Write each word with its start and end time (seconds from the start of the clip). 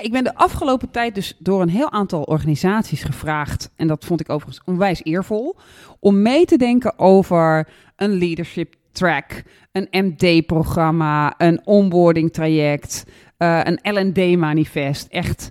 Ik 0.00 0.12
ben 0.12 0.24
de 0.24 0.34
afgelopen 0.34 0.90
tijd 0.90 1.14
dus 1.14 1.36
door 1.38 1.62
een 1.62 1.68
heel 1.68 1.92
aantal 1.92 2.22
organisaties 2.22 3.02
gevraagd, 3.02 3.70
en 3.76 3.86
dat 3.86 4.04
vond 4.04 4.20
ik 4.20 4.30
overigens 4.30 4.64
onwijs 4.64 5.00
eervol, 5.04 5.56
om 6.00 6.22
mee 6.22 6.44
te 6.44 6.56
denken 6.56 6.98
over 6.98 7.68
een 7.96 8.18
leadership 8.18 8.74
track, 8.92 9.42
een 9.72 9.88
MD-programma, 9.90 11.34
een 11.38 11.60
onboarding 11.64 12.32
traject, 12.32 13.04
eh, 13.36 13.60
een 13.62 13.94
L&D-manifest. 13.94 15.06
Echt, 15.08 15.50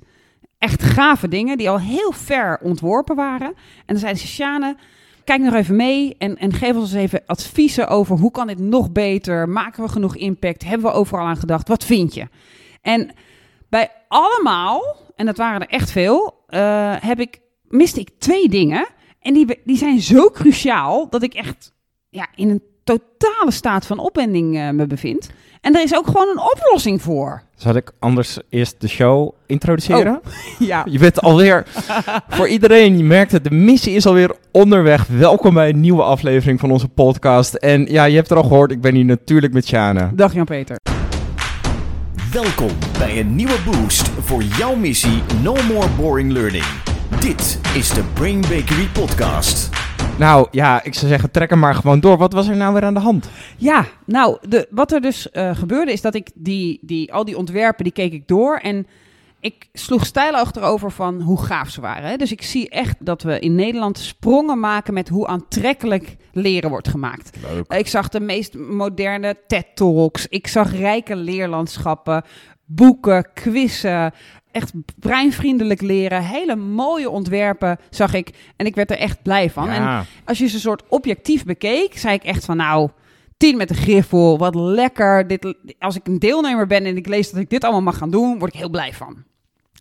echt 0.58 0.84
gave 0.84 1.28
dingen 1.28 1.58
die 1.58 1.70
al 1.70 1.80
heel 1.80 2.12
ver 2.12 2.60
ontworpen 2.62 3.16
waren. 3.16 3.48
En 3.48 3.56
dan 3.86 3.98
zeiden 3.98 4.22
ze, 4.22 4.76
kijk 5.24 5.42
nog 5.42 5.54
even 5.54 5.76
mee 5.76 6.16
en, 6.18 6.38
en 6.38 6.54
geef 6.54 6.76
ons 6.76 6.94
even 6.94 7.24
adviezen 7.26 7.88
over 7.88 8.18
hoe 8.18 8.32
kan 8.32 8.48
dit 8.48 8.60
nog 8.60 8.92
beter? 8.92 9.50
Maken 9.50 9.84
we 9.84 9.90
genoeg 9.90 10.16
impact? 10.16 10.64
Hebben 10.64 10.92
we 10.92 10.98
overal 10.98 11.26
aan 11.26 11.38
gedacht? 11.38 11.68
Wat 11.68 11.86
vind 11.86 12.14
je? 12.14 12.28
En 12.82 13.12
bij 13.70 13.92
allemaal, 14.08 14.96
en 15.16 15.26
dat 15.26 15.38
waren 15.38 15.62
er 15.62 15.70
echt 15.70 15.92
veel, 15.92 16.44
eh, 16.48 16.96
heb 17.00 17.20
ik, 17.20 17.40
miste 17.68 18.00
ik 18.00 18.10
twee 18.18 18.50
dingen. 18.50 18.88
En 19.22 19.34
die, 19.34 19.60
die 19.64 19.78
zijn 19.78 20.02
zo 20.02 20.30
cruciaal 20.30 21.10
dat 21.10 21.24
ik 21.24 21.34
echt 21.34 21.74
ja, 22.10 22.28
in 22.36 22.50
een 22.50 22.64
totale 22.84 23.52
staat 23.52 23.86
van 23.86 24.00
opwending 24.00 24.58
eh, 24.58 24.70
me 24.70 24.88
bevind. 24.88 25.30
En 25.62 25.76
er 25.76 25.84
is 25.84 25.96
ook 25.96 26.06
gewoon 26.06 26.28
een 26.28 26.42
oplossing 26.42 27.02
voor. 27.02 27.42
Zal 27.56 27.76
ik 27.76 27.92
anders 28.00 28.40
eerst 28.50 28.82
de 28.82 28.88
show 28.88 29.32
introduceren? 29.46 30.22
Ja, 30.60 30.86
Je 30.90 31.00
bent 31.00 31.22
alweer 31.22 31.64
voor 32.28 32.48
iedereen. 32.48 32.98
Je 32.98 33.04
merkt 33.04 33.32
het, 33.32 33.44
de 33.44 33.52
missie 33.52 33.96
is 33.96 34.06
alweer 34.06 34.36
onderweg. 34.52 35.08
Welkom 35.08 35.54
bij 35.54 35.70
een 35.70 35.80
nieuwe 35.80 36.04
aflevering 36.04 36.60
van 36.60 36.72
onze 36.72 36.88
podcast. 36.88 37.54
En 37.54 37.86
ja, 37.86 38.04
je 38.04 38.16
hebt 38.16 38.30
er 38.30 38.38
al 38.38 38.44
gehoord, 38.44 38.72
ik 38.72 38.82
ben 38.82 38.96
hier 38.96 39.06
natuurlijk 39.06 39.54
met 39.54 39.66
Sjane. 39.66 40.10
dag 40.14 40.34
Jan-Peter. 40.34 40.78
Welkom 42.32 42.70
bij 42.98 43.20
een 43.20 43.36
nieuwe 43.36 43.58
boost 43.66 44.08
voor 44.08 44.42
jouw 44.44 44.76
missie 44.76 45.22
No 45.42 45.56
More 45.68 45.90
Boring 45.90 46.32
Learning. 46.32 46.64
Dit 47.20 47.60
is 47.74 47.90
de 47.94 48.04
Brain 48.14 48.42
Bakery 48.42 48.88
Podcast. 48.94 49.70
Nou 50.20 50.48
ja, 50.52 50.84
ik 50.84 50.94
zou 50.94 51.08
zeggen, 51.08 51.32
trek 51.32 51.50
hem 51.50 51.60
maar 51.60 51.76
gewoon 51.76 52.00
door. 52.00 52.18
Wat 52.18 52.34
was 52.34 52.48
er 52.48 52.56
nou 52.56 52.74
weer 52.74 52.84
aan 52.84 52.94
de 52.94 53.00
hand? 53.00 53.30
Ja, 53.58 53.86
nou, 54.06 54.38
de, 54.50 54.68
wat 54.70 54.92
er 54.92 55.02
dus 55.02 55.32
eh, 55.32 55.56
gebeurde 55.56 55.92
is 55.92 56.02
dat 56.02 56.16
ik 56.16 56.30
die, 56.34 56.80
die, 56.82 57.14
al 57.14 57.26
die 57.26 57.38
ontwerpen, 57.38 57.84
die 57.84 57.94
keek 57.94 58.14
ik 58.14 58.28
door 58.28 58.58
en 58.58 58.88
ik 59.46 59.68
sloeg 59.74 60.06
stijl 60.06 60.34
achterover 60.34 60.92
van 60.92 61.22
hoe 61.22 61.42
gaaf 61.42 61.70
ze 61.70 61.82
waren. 61.82 62.10
Hè? 62.10 62.16
Dus 62.16 62.32
ik 62.32 62.42
zie 62.42 62.70
echt 62.70 62.96
dat 63.00 63.22
we 63.22 63.40
in 63.40 63.56
Nederland 63.56 63.98
sprongen 63.98 64.60
maken 64.60 64.94
met 64.94 65.10
hoe 65.10 65.28
aantrekkelijk 65.28 66.16
leren 66.32 66.70
wordt 66.70 66.88
gemaakt. 66.88 67.38
Leuk. 67.54 67.74
Ik 67.80 67.88
zag 67.88 68.10
de 68.10 68.20
meest 68.20 68.54
moderne 68.58 69.38
TED-talks. 69.48 70.28
Ik 70.28 70.48
zag 70.48 70.76
rijke 70.76 71.16
leerlandschappen, 71.16 72.24
boeken, 72.66 73.34
quizzen. 73.34 74.14
Echt 74.52 74.74
breinvriendelijk 75.00 75.82
leren. 75.82 76.24
Hele 76.24 76.56
mooie 76.56 77.10
ontwerpen 77.10 77.78
zag 77.90 78.14
ik. 78.14 78.30
En 78.56 78.66
ik 78.66 78.76
werd 78.76 78.92
er 78.92 78.98
echt 78.98 79.22
blij 79.22 79.50
van. 79.50 79.70
En 79.70 80.06
als 80.26 80.38
je 80.38 80.48
ze 80.48 80.60
soort 80.60 80.84
objectief 80.90 81.44
bekeek, 81.44 81.98
zei 81.98 82.14
ik 82.14 82.24
echt 82.24 82.46
van 82.46 82.58
nou, 82.58 82.90
tien 83.38 83.58
met 83.58 83.68
de 83.68 83.74
griffel, 83.74 84.38
wat 84.38 84.56
lekker. 84.56 85.28
Dit, 85.28 85.56
als 85.80 85.96
ik 85.96 86.08
een 86.08 86.20
deelnemer 86.20 86.68
ben 86.68 86.86
en 86.86 86.98
ik 86.98 87.08
lees 87.08 87.32
dat 87.32 87.42
ik 87.42 87.50
dit 87.50 87.64
allemaal 87.64 87.82
mag 87.82 87.98
gaan 87.98 88.12
doen, 88.12 88.40
word 88.40 88.54
ik 88.54 88.60
heel 88.60 88.70
blij 88.70 88.94
van. 88.94 89.34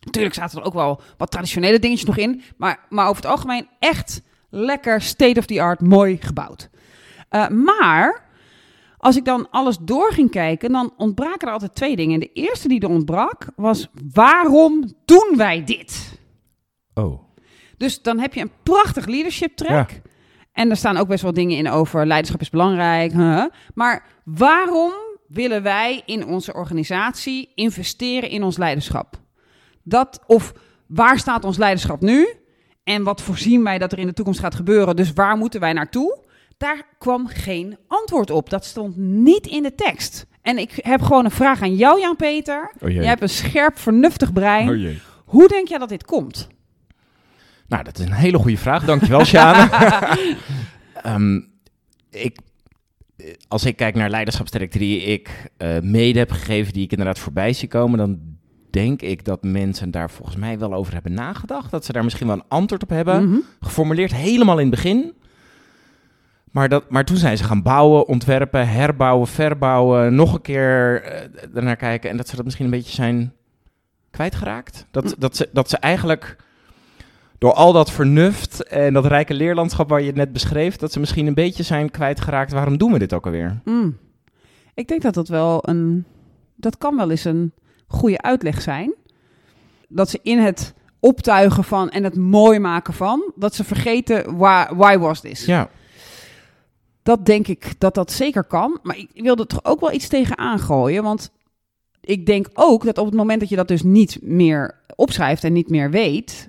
Natuurlijk 0.05 0.34
zaten 0.34 0.58
er 0.58 0.64
ook 0.64 0.74
wel 0.74 1.00
wat 1.16 1.30
traditionele 1.30 1.78
dingetjes 1.78 2.06
nog 2.06 2.16
in, 2.16 2.42
maar, 2.56 2.86
maar 2.88 3.08
over 3.08 3.22
het 3.22 3.30
algemeen 3.30 3.69
echt 3.78 4.22
lekker 4.50 5.00
state 5.00 5.38
of 5.38 5.47
the 5.47 5.62
art, 5.62 5.80
mooi 5.80 6.19
gebouwd. 6.20 6.70
Eh, 7.28 7.48
maar 7.48 8.25
als 8.98 9.16
ik 9.16 9.25
dan 9.25 9.50
alles 9.50 9.77
door 9.80 10.12
ging 10.12 10.30
kijken, 10.30 10.72
dan 10.72 10.92
ontbraken 10.97 11.47
er 11.47 11.52
altijd 11.52 11.75
twee 11.75 11.97
dingen. 11.97 12.14
En 12.14 12.20
de 12.20 12.32
eerste 12.32 12.69
die 12.69 12.80
er 12.80 12.88
ontbrak 12.88 13.47
was: 13.56 13.88
waarom 14.12 14.94
doen 15.05 15.34
wij 15.36 15.64
dit? 15.64 16.19
oh. 16.94 17.22
Dus 17.77 18.02
dan 18.02 18.19
heb 18.19 18.34
je 18.34 18.41
een 18.41 18.52
prachtig 18.62 19.06
leadership 19.06 19.56
track. 19.56 19.91
En 20.52 20.70
er 20.70 20.77
staan 20.77 20.97
ook 20.97 21.08
best 21.08 21.22
wel 21.22 21.32
dingen 21.32 21.56
in 21.56 21.70
over 21.70 22.06
leiderschap 22.06 22.41
is 22.41 22.50
belangrijk. 22.50 23.12
huh? 23.12 23.44
Maar 23.75 24.06
waarom 24.25 24.93
willen 25.28 25.62
wij 25.62 26.03
in 26.06 26.26
onze 26.26 26.54
organisatie 26.54 27.53
investeren 27.54 28.31
in 28.31 28.43
ons 28.43 28.56
leiderschap? 28.56 29.22
Dat 29.84 30.21
of 30.27 30.53
waar 30.87 31.19
staat 31.19 31.45
ons 31.45 31.56
leiderschap 31.56 32.00
nu? 32.00 32.28
En 32.84 33.03
wat 33.03 33.22
voorzien 33.22 33.65
wij 33.65 33.78
dat 33.78 33.93
er 33.93 33.99
in 33.99 34.06
de 34.06 34.12
toekomst 34.12 34.41
gaat 34.41 34.55
gebeuren? 34.55 34.97
Dus 34.97 35.12
waar 35.12 35.37
moeten 35.37 35.61
wij 35.61 35.72
naartoe? 35.72 36.19
Daar 36.56 36.83
kwam 36.99 37.27
geen 37.27 37.77
antwoord 37.89 38.31
op. 38.31 38.50
Dat 38.50 38.65
stond 38.65 38.97
niet 38.97 39.47
in 39.47 39.62
de 39.62 39.75
tekst. 39.75 40.27
En 40.43 40.59
ik 40.59 40.71
heb 40.83 41.03
gewoon 41.03 41.25
een 41.25 41.31
vraag 41.31 41.62
aan 41.62 41.77
jou, 41.77 42.00
Jan-Peter. 42.00 42.73
Oh. 42.81 42.91
Jij 42.91 43.05
hebt 43.05 43.23
een 43.23 43.28
scherp, 43.28 43.78
vernuftig 43.78 44.33
brein. 44.33 44.69
Oh. 44.69 44.94
Hoe 45.25 45.49
denk 45.49 45.69
jij 45.69 45.78
dat 45.78 45.89
dit 45.89 46.05
komt? 46.05 46.49
Nou, 47.69 47.84
dat 47.84 47.99
is 47.99 48.05
een 48.05 48.12
hele 48.12 48.39
goede 48.39 48.56
vraag. 48.56 48.84
Dankjewel, 48.84 49.25
Sjane. 49.25 49.69
Ehm, 51.03 51.41
ik, 52.11 52.39
eh, 53.17 53.27
als 53.49 53.65
ik 53.65 53.77
kijk 53.77 53.94
naar 53.94 54.11
leiderschapstrajecten 54.11 54.81
die 54.81 55.03
ik 55.03 55.50
eh, 55.56 55.78
mede 55.81 56.19
heb 56.19 56.31
gegeven, 56.31 56.73
die 56.73 56.84
ik 56.84 56.91
inderdaad 56.91 57.19
voorbij 57.19 57.53
zie 57.53 57.69
komen, 57.69 57.99
dan 57.99 58.34
denk 58.75 59.03
ik 59.03 59.25
dat 59.25 59.43
mensen 59.43 59.91
daar 59.91 60.11
volgens 60.11 60.37
mij 60.37 60.59
wel 60.59 60.75
over 60.75 60.93
hebben 60.93 61.12
nagedacht. 61.12 61.71
Dat 61.71 61.85
ze 61.85 61.93
daar 61.93 62.05
misschien 62.05 62.27
wel 62.27 62.37
een 62.37 62.49
antwoord 62.49 62.83
op 62.83 62.89
hebben. 62.89 63.29
Mhm. 63.29 63.39
Geformuleerd 63.61 64.15
helemaal 64.15 64.59
in 64.59 64.67
het 64.67 64.75
begin. 64.75 65.12
Maar, 66.51 66.69
dat, 66.69 66.91
maar 66.91 67.05
toen 67.05 67.17
zijn 67.17 67.37
ze 67.37 67.45
gaan 67.45 67.62
bouwen, 67.62 68.07
ontwerpen, 68.07 68.69
herbouwen, 68.69 69.27
verbouwen, 69.27 70.15
nog 70.15 70.35
een 70.35 70.41
keer 70.41 71.03
eh, 71.03 71.57
ernaar 71.57 71.77
kijken. 71.77 72.11
En 72.11 72.17
dat 72.17 72.29
ze 72.29 72.37
dat 72.37 72.45
misschien 72.45 72.65
een 72.65 72.71
beetje 72.71 72.95
zijn 72.95 73.33
kwijtgeraakt. 74.11 74.87
Dat, 74.91 75.15
dat, 75.19 75.37
ze, 75.37 75.49
dat 75.53 75.71
ze 75.71 75.77
eigenlijk 75.77 76.37
door 77.39 77.53
al 77.53 77.73
dat 77.73 77.91
vernuft 77.91 78.62
en 78.62 78.93
dat 78.93 79.06
rijke 79.06 79.35
leerlandschap 79.35 79.89
waar 79.89 80.01
je 80.01 80.06
het 80.06 80.17
net 80.17 80.33
beschreef, 80.33 80.77
dat 80.77 80.93
ze 80.93 81.01
misschien 81.01 81.27
een 81.27 81.35
beetje 81.35 81.62
zijn 81.62 81.91
kwijtgeraakt. 81.91 82.53
Waarom 82.53 82.79
doen 82.79 82.93
we 82.93 82.99
dit 82.99 83.12
ook 83.12 83.25
alweer? 83.25 83.61
Mm. 83.65 83.97
Ik 84.75 84.89
denk 84.89 85.03
dat 85.03 85.15
dat 85.15 85.29
wel 85.29 85.69
een. 85.69 86.05
Dat 86.56 86.79
kan 86.79 86.97
wel 86.97 87.11
eens 87.11 87.25
een 87.25 87.53
goede 87.87 88.21
uitleg 88.21 88.62
zijn. 88.62 88.95
Dat 89.89 90.11
ze 90.11 90.21
in 90.22 90.39
het 90.39 90.75
optuigen 91.00 91.65
van 91.65 91.91
en 91.91 92.05
het 92.05 92.17
mooi 92.17 92.59
maken 92.59 92.95
van, 92.95 93.33
dat 93.37 93.55
ze 93.55 93.65
vergeten 93.65 94.37
why, 94.37 94.67
why 94.75 94.99
was 94.99 95.21
this. 95.21 95.45
Ja, 95.45 95.71
Dat 97.03 97.27
denk 97.27 97.49
ik 97.49 97.75
dat 97.78 97.94
dat 97.94 98.12
zeker 98.12 98.44
kan. 98.44 98.78
Maar 98.83 98.99
ik 98.99 99.11
wilde 99.15 99.43
er 99.43 99.49
toch 99.49 99.65
ook 99.65 99.81
wel 99.81 99.93
iets 99.93 100.09
tegen 100.09 100.39
aangooien. 100.39 101.03
Want 101.03 101.33
ik 102.00 102.27
denk 102.27 102.49
ook 102.53 102.84
dat 102.84 102.99
op 102.99 103.06
het 103.06 103.15
moment 103.15 103.41
dat 103.41 103.49
je 103.49 103.56
dat 103.56 103.69
dus 103.69 103.83
niet 103.83 104.19
meer 104.23 104.81
opschrijft 104.97 105.44
en 105.44 105.53
niet 105.53 105.71
meer 105.71 105.91
weet. 105.91 106.49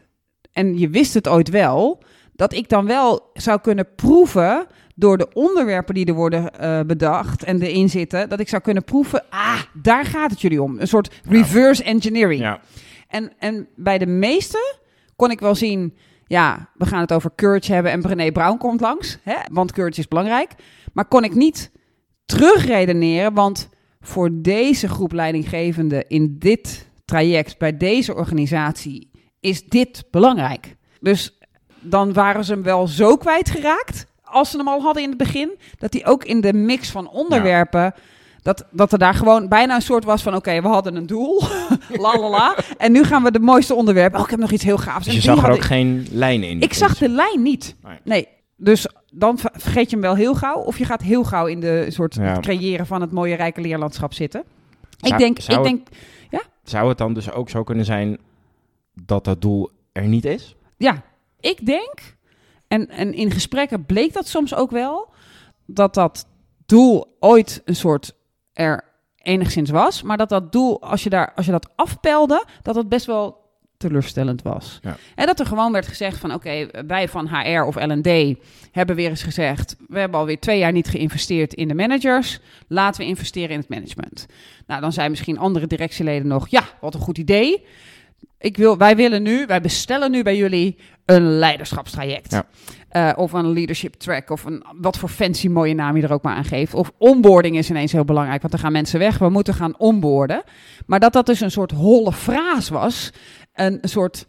En 0.51 0.77
je 0.77 0.89
wist 0.89 1.13
het 1.13 1.27
ooit 1.27 1.49
wel. 1.49 2.03
Dat 2.33 2.53
ik 2.53 2.69
dan 2.69 2.85
wel 2.85 3.29
zou 3.33 3.59
kunnen 3.61 3.87
proeven 3.95 4.67
door 4.95 5.17
de 5.17 5.33
onderwerpen 5.33 5.93
die 5.93 6.05
er 6.05 6.13
worden 6.13 6.59
eh, 6.59 6.79
bedacht 6.81 7.43
en 7.43 7.61
erin 7.61 7.89
zitten. 7.89 8.29
Dat 8.29 8.39
ik 8.39 8.49
zou 8.49 8.61
kunnen 8.61 8.83
proeven. 8.83 9.23
Ah, 9.29 9.61
daar 9.73 10.05
gaat 10.05 10.31
het 10.31 10.41
jullie 10.41 10.61
om. 10.61 10.79
Een 10.79 10.87
soort 10.87 11.21
reverse 11.29 11.83
engineering. 11.83 12.41
ja. 12.41 12.59
En, 13.07 13.31
en 13.39 13.67
bij 13.75 13.97
de 13.97 14.05
meeste 14.05 14.77
kon 15.15 15.31
ik 15.31 15.39
wel 15.39 15.55
zien, 15.55 15.97
ja, 16.27 16.69
we 16.73 16.85
gaan 16.85 16.99
het 16.99 17.13
over 17.13 17.31
Courage 17.35 17.73
hebben 17.73 17.91
en 17.91 18.01
Brené 18.01 18.31
Brown 18.31 18.57
komt 18.57 18.81
langs, 18.81 19.17
hè, 19.23 19.35
want 19.51 19.71
Courage 19.71 19.99
is 19.99 20.07
belangrijk. 20.07 20.51
Maar 20.93 21.05
kon 21.05 21.23
ik 21.23 21.35
niet 21.35 21.71
terugredeneren, 22.25 23.33
want 23.33 23.69
voor 23.99 24.29
deze 24.33 24.87
groep 24.87 25.11
leidinggevenden 25.11 26.07
in 26.07 26.35
dit 26.39 26.89
traject, 27.05 27.57
bij 27.57 27.77
deze 27.77 28.15
organisatie, 28.15 29.11
is 29.39 29.63
dit 29.63 30.03
belangrijk. 30.11 30.75
Dus 30.99 31.39
dan 31.79 32.13
waren 32.13 32.43
ze 32.43 32.53
hem 32.53 32.63
wel 32.63 32.87
zo 32.87 33.17
kwijtgeraakt, 33.17 34.05
als 34.35 34.49
ze 34.51 34.57
hem 34.57 34.67
al 34.67 34.81
hadden 34.81 35.03
in 35.03 35.09
het 35.09 35.17
begin, 35.17 35.49
dat 35.77 35.93
hij 35.93 36.05
ook 36.05 36.23
in 36.23 36.41
de 36.41 36.53
mix 36.53 36.89
van 36.91 37.09
onderwerpen... 37.09 37.93
Dat, 38.41 38.65
dat 38.71 38.91
er 38.91 38.97
daar 38.99 39.13
gewoon 39.13 39.47
bijna 39.47 39.75
een 39.75 39.81
soort 39.81 40.03
was 40.03 40.23
van: 40.23 40.35
oké, 40.35 40.61
we 40.61 40.67
hadden 40.67 40.95
een 40.95 41.05
doel. 41.07 41.41
la 42.03 42.19
la 42.19 42.29
la. 42.29 42.55
En 42.77 42.91
nu 42.91 43.03
gaan 43.03 43.23
we 43.23 43.31
de 43.31 43.39
mooiste 43.39 43.73
onderwerpen. 43.75 44.19
Oh, 44.19 44.25
ik 44.25 44.31
heb 44.31 44.39
nog 44.39 44.51
iets 44.51 44.63
heel 44.63 44.77
gaafs. 44.77 45.05
Dus 45.05 45.13
je 45.13 45.21
die 45.21 45.29
zag 45.29 45.43
er 45.45 45.51
ook 45.53 45.61
geen 45.61 46.07
lijn 46.11 46.43
in. 46.43 46.61
Ik 46.61 46.73
zag 46.73 46.97
de 46.97 47.09
lijn 47.09 47.41
niet. 47.41 47.75
Nee. 48.03 48.27
Dus 48.57 48.87
dan 49.11 49.37
ver- 49.37 49.51
vergeet 49.53 49.89
je 49.89 49.95
hem 49.95 50.05
wel 50.05 50.15
heel 50.15 50.35
gauw. 50.35 50.59
Of 50.59 50.77
je 50.77 50.85
gaat 50.85 51.01
heel 51.01 51.23
gauw 51.23 51.45
in 51.45 51.59
de 51.59 51.85
soort 51.89 52.15
Ja. 52.15 52.39
creëren 52.39 52.85
van 52.85 53.01
het 53.01 53.11
mooie 53.11 53.35
rijke 53.35 53.61
leerlandschap 53.61 54.13
zitten. 54.13 54.43
Zou- 54.97 55.13
ik 55.13 55.19
denk, 55.19 55.39
ik 55.39 55.45
het- 55.47 55.63
denk, 55.63 55.87
Zou 56.63 56.89
het 56.89 56.97
dan 56.97 57.13
dus 57.13 57.31
ook 57.31 57.49
zo 57.49 57.63
kunnen 57.63 57.85
zijn 57.85 58.17
dat 58.93 59.23
dat 59.23 59.41
doel 59.41 59.69
er 59.91 60.07
niet 60.07 60.25
is? 60.25 60.55
ja, 60.77 61.01
ik 61.39 61.65
denk, 61.65 61.93
en, 62.75 62.89
en 62.89 63.13
in 63.13 63.31
gesprekken 63.31 63.85
bleek 63.85 64.13
dat 64.13 64.27
soms 64.27 64.55
ook 64.55 64.71
wel, 64.71 65.13
dat 65.65 65.93
dat 65.93 66.27
doel 66.65 67.15
ooit 67.19 67.61
een 67.65 67.75
soort 67.75 68.13
er 68.53 68.83
enigszins 69.17 69.69
was. 69.69 70.01
Maar 70.01 70.17
dat 70.17 70.29
dat 70.29 70.51
doel, 70.51 70.81
als 70.81 71.03
je, 71.03 71.09
daar, 71.09 71.33
als 71.35 71.45
je 71.45 71.51
dat 71.51 71.69
afpelde, 71.75 72.45
dat 72.61 72.75
het 72.75 72.89
best 72.89 73.05
wel 73.05 73.43
teleurstellend 73.77 74.41
was. 74.41 74.79
Ja. 74.81 74.97
En 75.15 75.25
dat 75.25 75.39
er 75.39 75.45
gewoon 75.45 75.71
werd 75.71 75.87
gezegd 75.87 76.17
van, 76.17 76.33
oké, 76.33 76.67
wij 76.87 77.07
van 77.07 77.27
HR 77.27 77.61
of 77.61 77.75
L&D 77.75 78.35
hebben 78.71 78.95
weer 78.95 79.09
eens 79.09 79.23
gezegd, 79.23 79.75
we 79.87 79.99
hebben 79.99 80.19
alweer 80.19 80.39
twee 80.39 80.59
jaar 80.59 80.71
niet 80.71 80.87
geïnvesteerd 80.87 81.53
in 81.53 81.67
de 81.67 81.73
managers, 81.73 82.39
laten 82.67 83.01
we 83.01 83.07
investeren 83.07 83.49
in 83.49 83.59
het 83.59 83.69
management. 83.69 84.25
Nou, 84.67 84.81
dan 84.81 84.93
zijn 84.93 85.09
misschien 85.09 85.37
andere 85.37 85.67
directieleden 85.67 86.27
nog, 86.27 86.47
ja, 86.47 86.63
wat 86.81 86.93
een 86.93 86.99
goed 86.99 87.17
idee. 87.17 87.65
ik 88.39 88.57
wil, 88.57 88.77
wij 88.77 88.95
willen 88.95 89.23
nu, 89.23 89.45
wij 89.45 89.61
bestellen 89.61 90.11
nu 90.11 90.23
bij 90.23 90.37
jullie 90.37 90.77
een 91.05 91.37
leiderschapstraject. 91.37 92.31
Ja. 92.31 92.45
Eh, 92.89 93.11
of 93.15 93.33
een 93.33 93.47
leadership 93.53 93.93
track, 93.93 94.29
of 94.29 94.43
een 94.45 94.63
wat 94.81 94.97
voor 94.97 95.09
fancy 95.09 95.47
mooie 95.47 95.73
naam 95.73 95.95
je 95.97 96.03
er 96.03 96.13
ook 96.13 96.23
maar 96.23 96.35
aan 96.35 96.45
geeft. 96.45 96.73
Of 96.73 96.91
onboarding 96.97 97.57
is 97.57 97.69
ineens 97.69 97.91
heel 97.91 98.05
belangrijk, 98.05 98.41
want 98.41 98.53
dan 98.53 98.61
gaan 98.61 98.71
mensen 98.71 98.99
weg. 98.99 99.17
We 99.17 99.29
moeten 99.29 99.53
gaan 99.53 99.77
onboorden. 99.77 100.43
Maar 100.85 100.99
dat 100.99 101.13
dat 101.13 101.25
dus 101.25 101.39
een 101.41 101.51
soort 101.51 101.71
holle 101.71 102.11
fraas 102.13 102.69
was. 102.69 103.11
Een 103.53 103.77
soort, 103.81 104.25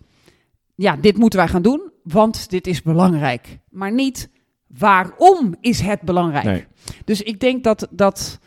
ja, 0.75 0.97
dit 0.97 1.17
moeten 1.19 1.39
wij 1.39 1.49
gaan 1.49 1.63
doen, 1.63 1.91
want 2.03 2.51
dit 2.51 2.67
is 2.67 2.83
belangrijk. 2.83 3.59
Maar 3.71 3.93
niet, 3.93 4.31
waarom 4.67 5.55
is 5.61 5.81
het 5.81 6.01
belangrijk? 6.01 6.45
Nee. 6.45 6.65
Dus 7.05 7.23
ik 7.23 7.41
denk 7.41 7.65
dat, 7.65 7.89
dat 7.91 8.39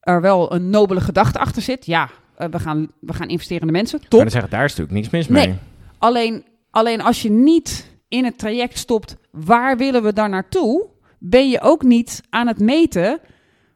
er 0.00 0.20
wel 0.20 0.54
een 0.54 0.70
nobele 0.70 1.00
gedachte 1.00 1.38
achter 1.38 1.62
zit. 1.62 1.86
Ja, 1.86 2.08
eh, 2.36 2.48
we, 2.48 2.58
gaan, 2.58 2.88
we 3.00 3.12
gaan 3.12 3.28
investeren 3.28 3.60
in 3.60 3.66
de 3.66 3.72
mensen. 3.72 3.98
Maar 4.00 4.08
Top. 4.08 4.20
dan 4.20 4.30
zeggen, 4.30 4.50
daar 4.50 4.64
is 4.64 4.70
natuurlijk 4.76 4.96
niks 4.96 5.10
mis 5.10 5.28
Nee. 5.28 5.48
mee. 5.48 5.56
Alleen, 5.98 6.44
alleen 6.72 7.00
als 7.00 7.22
je 7.22 7.30
niet 7.30 7.90
in 8.08 8.24
het 8.24 8.38
traject 8.38 8.78
stopt, 8.78 9.16
waar 9.30 9.76
willen 9.76 10.02
we 10.02 10.12
daar 10.12 10.28
naartoe? 10.28 10.86
Ben 11.18 11.48
je 11.48 11.60
ook 11.60 11.82
niet 11.82 12.22
aan 12.30 12.46
het 12.46 12.58
meten. 12.58 13.20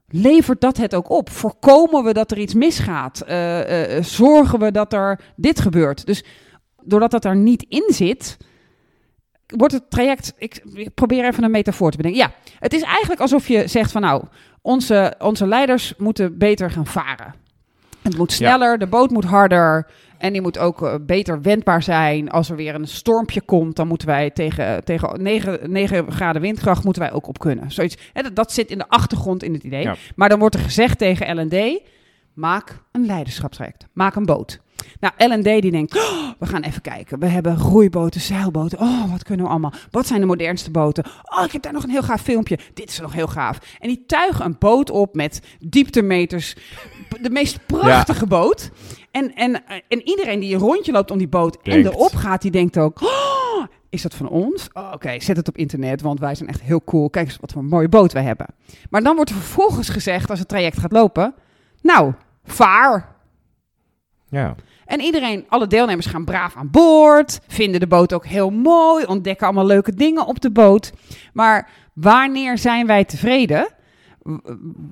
Levert 0.08 0.60
dat 0.60 0.76
het 0.76 0.94
ook 0.94 1.10
op? 1.10 1.30
Voorkomen 1.30 2.04
we 2.04 2.12
dat 2.12 2.30
er 2.30 2.38
iets 2.38 2.54
misgaat? 2.54 3.20
Eh, 3.20 3.60
eh, 3.60 3.96
eh, 3.96 4.04
zorgen 4.04 4.58
we 4.58 4.70
dat 4.70 4.92
er 4.92 5.20
dit 5.36 5.60
gebeurt? 5.60 6.06
Dus 6.06 6.24
doordat 6.82 7.10
dat 7.10 7.24
er 7.24 7.36
niet 7.36 7.66
in 7.68 7.92
zit, 7.94 8.36
wordt 9.46 9.72
het 9.74 9.90
traject. 9.90 10.32
Ik, 10.38 10.62
probeer 10.94 11.24
even 11.24 11.44
een 11.44 11.50
metafoor 11.50 11.90
te 11.90 11.96
bedenken. 11.96 12.20
Ja, 12.20 12.32
het 12.58 12.72
is 12.72 12.82
eigenlijk 12.82 13.20
alsof 13.20 13.48
je 13.48 13.66
zegt 13.66 13.92
van 13.92 14.02
nou, 14.02 14.24
onze, 14.62 15.14
onze 15.18 15.46
leiders 15.46 15.94
moeten 15.98 16.38
beter 16.38 16.70
gaan 16.70 16.86
varen. 16.86 17.34
Het 18.02 18.16
moet 18.16 18.30
Ja. 18.30 18.36
sneller, 18.36 18.78
de 18.78 18.86
boot 18.86 19.10
moet 19.10 19.24
harder. 19.24 19.86
En 20.18 20.32
die 20.32 20.40
moet 20.42 20.58
ook 20.58 20.82
eh, 20.82 20.94
beter 21.00 21.42
wendbaar 21.42 21.82
zijn. 21.82 22.30
Als 22.30 22.50
er 22.50 22.56
weer 22.56 22.74
een 22.74 22.88
stormpje 22.88 23.40
komt, 23.40 23.76
dan 23.76 23.86
moeten 23.88 24.08
wij 24.08 24.30
tegen, 24.30 24.84
tegen 24.84 25.22
9, 25.22 25.72
9 25.72 26.12
graden 26.12 26.42
windkracht 26.42 26.84
moeten 26.84 27.02
wij 27.02 27.12
ook 27.12 27.28
op 27.28 27.38
kunnen. 27.38 27.70
Zoiets, 27.70 27.96
hè, 28.12 28.22
dat, 28.22 28.36
dat 28.36 28.52
zit 28.52 28.70
in 28.70 28.78
de 28.78 28.88
achtergrond 28.88 29.42
in 29.42 29.52
het 29.52 29.62
idee. 29.62 29.82
Ja. 29.82 29.94
Maar 30.16 30.28
dan 30.28 30.38
wordt 30.38 30.54
er 30.54 30.60
gezegd 30.60 30.98
tegen 30.98 31.40
L&D, 31.40 31.80
maak 32.34 32.78
een 32.92 33.06
leiderschapstraject. 33.06 33.86
Maak 33.92 34.14
een 34.14 34.26
boot. 34.26 34.60
Nou, 35.00 35.38
L&D 35.38 35.62
die 35.62 35.70
denkt, 35.70 35.96
"Oh, 35.96 36.26
we 36.38 36.46
gaan 36.46 36.62
even 36.62 36.82
kijken. 36.82 37.18
We 37.18 37.26
hebben 37.26 37.56
roeiboten, 37.56 38.20
zeilboten. 38.20 38.78
Oh, 38.78 39.10
wat 39.10 39.22
kunnen 39.22 39.44
we 39.44 39.50
allemaal? 39.50 39.72
Wat 39.90 40.06
zijn 40.06 40.20
de 40.20 40.26
modernste 40.26 40.70
boten? 40.70 41.04
Oh, 41.24 41.44
ik 41.44 41.52
heb 41.52 41.62
daar 41.62 41.72
nog 41.72 41.82
een 41.82 41.90
heel 41.90 42.02
gaaf 42.02 42.22
filmpje. 42.22 42.58
Dit 42.74 42.88
is 42.90 43.00
nog 43.00 43.12
heel 43.12 43.26
gaaf. 43.26 43.58
En 43.78 43.88
die 43.88 44.04
tuigen 44.06 44.44
een 44.44 44.56
boot 44.58 44.90
op 44.90 45.14
met 45.14 45.40
dieptemeters. 45.60 46.56
De 47.20 47.30
meest 47.30 47.66
prachtige 47.66 48.26
boot. 48.26 48.70
En, 49.16 49.34
en, 49.34 49.62
en 49.88 50.02
iedereen 50.02 50.40
die 50.40 50.54
een 50.54 50.60
rondje 50.60 50.92
loopt 50.92 51.10
om 51.10 51.18
die 51.18 51.28
boot 51.28 51.58
en 51.62 51.86
erop 51.86 52.14
gaat, 52.14 52.42
die 52.42 52.50
denkt 52.50 52.78
ook... 52.78 53.00
"Oh, 53.02 53.64
is 53.88 54.02
dat 54.02 54.14
van 54.14 54.28
ons? 54.28 54.68
Oh, 54.72 54.90
Oké, 54.92 55.20
zet 55.20 55.36
het 55.36 55.48
op 55.48 55.56
internet, 55.56 56.02
want 56.02 56.20
wij 56.20 56.34
zijn 56.34 56.48
echt 56.48 56.62
heel 56.62 56.84
cool. 56.84 57.10
Kijk 57.10 57.26
eens 57.26 57.36
wat 57.40 57.52
voor 57.52 57.62
een 57.62 57.68
mooie 57.68 57.88
boot 57.88 58.12
wij 58.12 58.22
hebben. 58.22 58.46
Maar 58.90 59.02
dan 59.02 59.14
wordt 59.14 59.30
er 59.30 59.36
vervolgens 59.36 59.88
gezegd, 59.88 60.30
als 60.30 60.38
het 60.38 60.48
traject 60.48 60.78
gaat 60.78 60.92
lopen... 60.92 61.34
Nou, 61.82 62.12
vaar. 62.44 63.16
Ja. 64.28 64.54
En 64.84 65.00
iedereen, 65.00 65.44
alle 65.48 65.66
deelnemers 65.66 66.06
gaan 66.06 66.24
braaf 66.24 66.56
aan 66.56 66.70
boord, 66.70 67.40
vinden 67.46 67.80
de 67.80 67.86
boot 67.86 68.12
ook 68.12 68.26
heel 68.26 68.50
mooi, 68.50 69.04
ontdekken 69.04 69.46
allemaal 69.46 69.66
leuke 69.66 69.94
dingen 69.94 70.26
op 70.26 70.40
de 70.40 70.50
boot. 70.50 70.92
Maar 71.32 71.70
wanneer 71.92 72.58
zijn 72.58 72.86
wij 72.86 73.04
tevreden? 73.04 73.68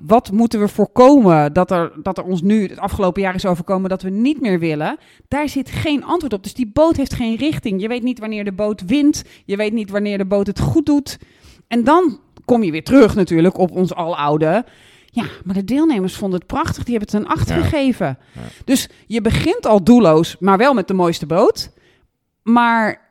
Wat 0.05 0.31
moeten 0.31 0.59
we 0.59 0.67
voorkomen 0.67 1.53
dat 1.53 1.71
er, 1.71 1.91
dat 2.03 2.17
er 2.17 2.23
ons 2.23 2.41
nu 2.41 2.61
het 2.67 2.77
afgelopen 2.79 3.21
jaar 3.21 3.35
is 3.35 3.45
overkomen 3.45 3.89
dat 3.89 4.01
we 4.01 4.09
niet 4.09 4.41
meer 4.41 4.59
willen? 4.59 4.97
Daar 5.27 5.49
zit 5.49 5.69
geen 5.69 6.03
antwoord 6.03 6.33
op. 6.33 6.43
Dus 6.43 6.53
die 6.53 6.69
boot 6.73 6.95
heeft 6.95 7.13
geen 7.13 7.35
richting. 7.35 7.81
Je 7.81 7.87
weet 7.87 8.03
niet 8.03 8.19
wanneer 8.19 8.43
de 8.43 8.51
boot 8.53 8.85
wint. 8.85 9.23
Je 9.45 9.55
weet 9.55 9.73
niet 9.73 9.89
wanneer 9.89 10.17
de 10.17 10.25
boot 10.25 10.47
het 10.47 10.59
goed 10.59 10.85
doet. 10.85 11.19
En 11.67 11.83
dan 11.83 12.19
kom 12.45 12.63
je 12.63 12.71
weer 12.71 12.83
terug 12.83 13.15
natuurlijk 13.15 13.57
op 13.57 13.71
ons 13.71 13.93
aloude. 13.93 14.65
Ja, 15.05 15.25
maar 15.43 15.55
de 15.55 15.63
deelnemers 15.63 16.15
vonden 16.15 16.39
het 16.39 16.47
prachtig. 16.47 16.83
Die 16.83 16.97
hebben 16.97 17.17
het 17.19 17.25
een 17.27 17.35
acht 17.35 17.49
Ja. 17.49 17.55
gegeven. 17.55 18.17
Ja. 18.33 18.41
Dus 18.65 18.89
je 19.07 19.21
begint 19.21 19.65
al 19.65 19.83
doelloos, 19.83 20.35
maar 20.39 20.57
wel 20.57 20.73
met 20.73 20.87
de 20.87 20.93
mooiste 20.93 21.25
boot. 21.25 21.71
Maar 22.43 23.04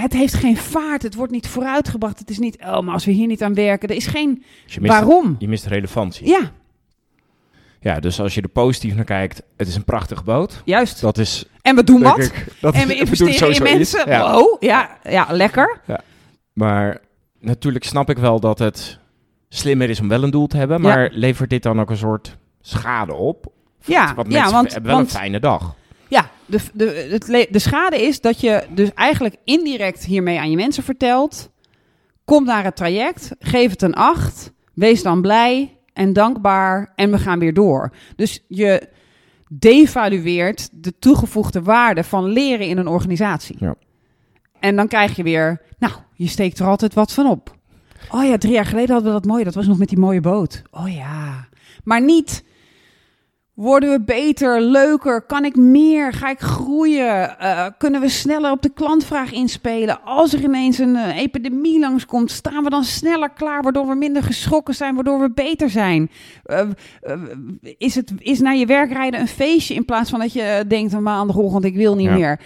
het 0.00 0.12
heeft 0.12 0.34
geen 0.34 0.56
vaart. 0.56 1.02
Het 1.02 1.14
wordt 1.14 1.32
niet 1.32 1.48
vooruitgebracht. 1.48 2.18
Het 2.18 2.30
is 2.30 2.38
niet, 2.38 2.58
oh, 2.60 2.80
maar 2.80 2.94
als 2.94 3.04
we 3.04 3.12
hier 3.12 3.26
niet 3.26 3.42
aan 3.42 3.54
werken. 3.54 3.88
Er 3.88 3.94
is 3.94 4.06
geen, 4.06 4.44
Dus 4.64 4.74
je 4.74 4.80
mist, 4.80 4.92
waarom? 4.92 5.36
Je 5.38 5.48
mist 5.48 5.66
relevantie. 5.66 6.26
Ja, 6.26 6.52
Ja, 7.80 8.00
dus 8.00 8.20
als 8.20 8.34
je 8.34 8.40
er 8.40 8.48
positief 8.48 8.94
naar 8.94 9.04
kijkt, 9.04 9.42
het 9.56 9.68
is 9.68 9.74
een 9.74 9.84
prachtige 9.84 10.22
boot. 10.22 10.62
juist. 10.64 11.00
Dat 11.00 11.18
is... 11.18 11.44
En 11.62 11.76
we 11.76 11.84
doen 11.84 12.02
wat. 12.02 12.18
ik, 12.18 12.46
dat 12.60 12.74
En 12.74 12.88
we 12.88 12.94
investeren 12.94 13.54
in 13.54 13.62
mensen. 13.62 14.08
Ja. 14.08 14.32
Wow, 14.32 14.62
ja, 14.62 14.98
ja, 15.02 15.26
lekker. 15.30 15.80
Maar 16.52 17.00
natuurlijk 17.40 17.84
snap 17.84 18.10
ik 18.10 18.18
wel 18.18 18.40
dat 18.40 18.58
het 18.58 18.98
slimmer 19.48 19.90
is 19.90 20.00
om 20.00 20.08
wel 20.08 20.22
een 20.22 20.30
doel 20.30 20.46
te 20.46 20.56
hebben. 20.56 20.80
Maar 20.80 21.10
levert 21.12 21.50
dit 21.50 21.62
dan 21.62 21.80
ook 21.80 21.90
een 21.90 21.96
soort 21.96 22.36
schade 22.60 23.14
op? 23.14 23.46
Ja, 23.84 24.14
Want 24.14 24.32
ja 24.32 24.50
want, 24.50 24.72
hebben 24.72 24.90
wel 24.90 25.00
want 25.00 25.12
een 25.12 25.18
fijne 25.18 25.40
dag. 25.40 25.74
Ja, 26.12 26.30
de, 26.46 26.58
de, 26.74 27.08
het 27.10 27.48
de 27.50 27.58
schade 27.58 28.02
is 28.02 28.20
dat 28.20 28.40
je 28.40 28.62
dus 28.70 28.94
eigenlijk 28.94 29.36
indirect 29.44 30.04
hiermee 30.04 30.38
aan 30.38 30.50
je 30.50 30.56
mensen 30.56 30.82
vertelt. 30.82 31.50
Kom 32.24 32.44
naar 32.44 32.64
het 32.64 32.76
traject, 32.76 33.34
geef 33.38 33.70
het 33.70 33.82
een 33.82 33.94
acht, 33.94 34.52
wees 34.74 35.02
dan 35.02 35.20
blij 35.20 35.78
en 35.92 36.12
dankbaar 36.12 36.92
en 36.96 37.10
we 37.10 37.18
gaan 37.18 37.38
weer 37.38 37.54
door. 37.54 37.92
Dus 38.16 38.44
je 38.48 38.88
devalueert 39.48 40.68
de 40.72 40.98
toegevoegde 40.98 41.62
waarde 41.62 42.04
van 42.04 42.24
leren 42.24 42.66
in 42.66 42.78
een 42.78 42.88
organisatie. 42.88 43.56
Ja. 43.58 43.74
En 44.60 44.76
dan 44.76 44.88
krijg 44.88 45.16
je 45.16 45.22
weer, 45.22 45.60
nou, 45.78 45.92
je 46.14 46.28
steekt 46.28 46.58
er 46.58 46.66
altijd 46.66 46.94
wat 46.94 47.12
van 47.12 47.26
op. 47.26 47.56
Oh 48.10 48.24
ja, 48.24 48.38
drie 48.38 48.52
jaar 48.52 48.66
geleden 48.66 48.94
hadden 48.94 49.12
we 49.12 49.18
dat 49.18 49.28
mooi, 49.28 49.44
dat 49.44 49.54
was 49.54 49.66
nog 49.66 49.78
met 49.78 49.88
die 49.88 49.98
mooie 49.98 50.20
boot. 50.20 50.62
Oh 50.70 50.94
ja, 50.94 51.48
maar 51.84 52.02
niet 52.02 52.44
Worden 53.54 53.90
we 53.90 54.00
beter, 54.00 54.60
leuker? 54.60 55.22
Kan 55.22 55.44
ik 55.44 55.56
meer? 55.56 56.12
Ga 56.12 56.30
ik 56.30 56.38
groeien? 56.40 57.38
Eh, 57.38 57.66
kunnen 57.78 58.00
we 58.00 58.08
sneller 58.08 58.50
op 58.50 58.62
de 58.62 58.70
klantvraag 58.72 59.32
inspelen? 59.32 60.02
Als 60.04 60.32
er 60.32 60.40
ineens 60.42 60.78
een 60.78 60.96
eh, 60.96 61.16
epidemie 61.18 61.78
langskomt, 61.78 62.30
staan 62.30 62.64
we 62.64 62.70
dan 62.70 62.84
sneller 62.84 63.30
klaar, 63.30 63.62
waardoor 63.62 63.86
we 63.86 63.94
minder 63.94 64.22
geschrokken 64.22 64.74
zijn, 64.74 64.94
waardoor 64.94 65.20
we 65.20 65.30
beter 65.30 65.70
zijn? 65.70 66.10
Eh, 66.44 66.68
is, 67.78 67.94
het, 67.94 68.12
is 68.18 68.40
naar 68.40 68.56
je 68.56 68.66
werk 68.66 68.92
rijden 68.92 69.20
een 69.20 69.28
feestje 69.28 69.74
in 69.74 69.84
plaats 69.84 70.10
van 70.10 70.18
dat 70.18 70.32
je 70.32 70.64
denkt 70.68 70.94
aan 70.94 71.02
maandagochtend, 71.02 71.64
ik 71.64 71.74
wil 71.76 71.94
niet 71.94 72.06
Ja. 72.08 72.14
meer? 72.14 72.40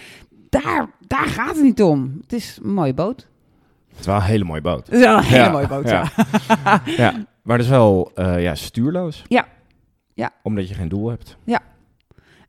Daar, 0.49 0.89
daar 1.07 1.27
gaat 1.27 1.55
het 1.55 1.63
niet 1.63 1.81
om. 1.81 2.17
Het 2.21 2.33
is 2.33 2.59
een 2.63 2.73
mooie 2.73 2.93
boot. 2.93 3.27
Het 3.89 3.99
is 3.99 4.05
wel 4.05 4.15
een 4.15 4.21
hele 4.21 4.43
mooie 4.43 4.61
boot. 4.61 4.85
Het 4.85 4.95
is 4.95 5.01
wel 5.03 5.17
een 5.17 5.23
hele 5.23 5.43
Ja, 5.43 5.51
mooie 5.51 5.67
boot, 5.67 5.89
ja. 5.89 6.03
ja. 6.85 7.13
Maar 7.43 7.57
dat 7.57 7.65
is 7.65 7.71
wel 7.71 8.11
ja, 8.15 8.55
stuurloos. 8.55 9.23
Ja. 9.27 9.47
Ja. 10.17 10.31
Omdat 10.43 10.67
je 10.69 10.73
geen 10.73 10.87
doel 10.89 11.09
hebt. 11.09 11.37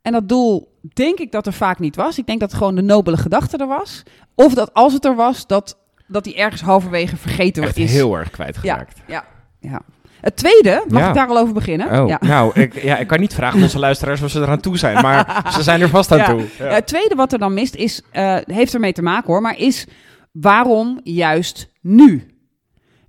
En 0.01 0.11
dat 0.11 0.29
doel 0.29 0.77
denk 0.93 1.19
ik 1.19 1.31
dat 1.31 1.45
er 1.47 1.53
vaak 1.53 1.79
niet 1.79 1.95
was. 1.95 2.17
Ik 2.17 2.25
denk 2.25 2.39
dat 2.39 2.53
gewoon 2.53 2.75
de 2.75 2.81
nobele 2.81 3.17
gedachte 3.17 3.57
er 3.57 3.67
was. 3.67 4.03
Of 4.35 4.53
dat 4.53 4.73
als 4.73 4.93
het 4.93 5.05
er 5.05 5.15
was, 5.15 5.47
dat, 5.47 5.77
dat 6.07 6.23
die 6.23 6.35
ergens 6.35 6.61
halverwege 6.61 7.17
vergeten 7.17 7.63
Echt 7.63 7.77
is. 7.77 7.91
heel 7.91 8.17
erg 8.17 8.29
kwijtgeraakt. 8.29 9.01
Ja, 9.07 9.23
ja. 9.59 9.81
Het 10.21 10.35
tweede, 10.35 10.83
mag 10.87 11.01
Ja. 11.01 11.07
ik 11.07 11.13
daar 11.13 11.27
al 11.27 11.37
over 11.37 11.53
beginnen? 11.53 12.01
Oh, 12.01 12.07
Ja. 12.07 12.17
nou, 12.21 12.59
ik, 12.59 12.81
ja, 12.81 12.97
ik 12.97 13.07
kan 13.07 13.19
niet 13.19 13.33
vragen 13.33 13.57
aan 13.57 13.63
onze 13.63 13.79
luisteraars 13.89 14.21
of 14.21 14.29
ze 14.29 14.39
eraan 14.39 14.59
toe 14.59 14.77
zijn, 14.77 15.01
maar 15.01 15.45
ze 15.53 15.63
zijn 15.63 15.81
er 15.81 15.89
vast 15.89 16.11
aan 16.11 16.17
Ja. 16.17 16.25
toe. 16.29 16.43
Ja, 16.57 16.65
Het 16.65 16.87
tweede 16.87 17.15
wat 17.15 17.33
er 17.33 17.39
dan 17.39 17.53
mist 17.53 17.75
is, 17.75 18.01
eh, 18.11 18.37
heeft 18.43 18.73
ermee 18.73 18.93
te 18.93 19.01
maken 19.01 19.27
hoor, 19.27 19.41
maar 19.41 19.57
is 19.57 19.87
waarom 20.31 20.99
juist 21.03 21.69
nu? 21.81 22.38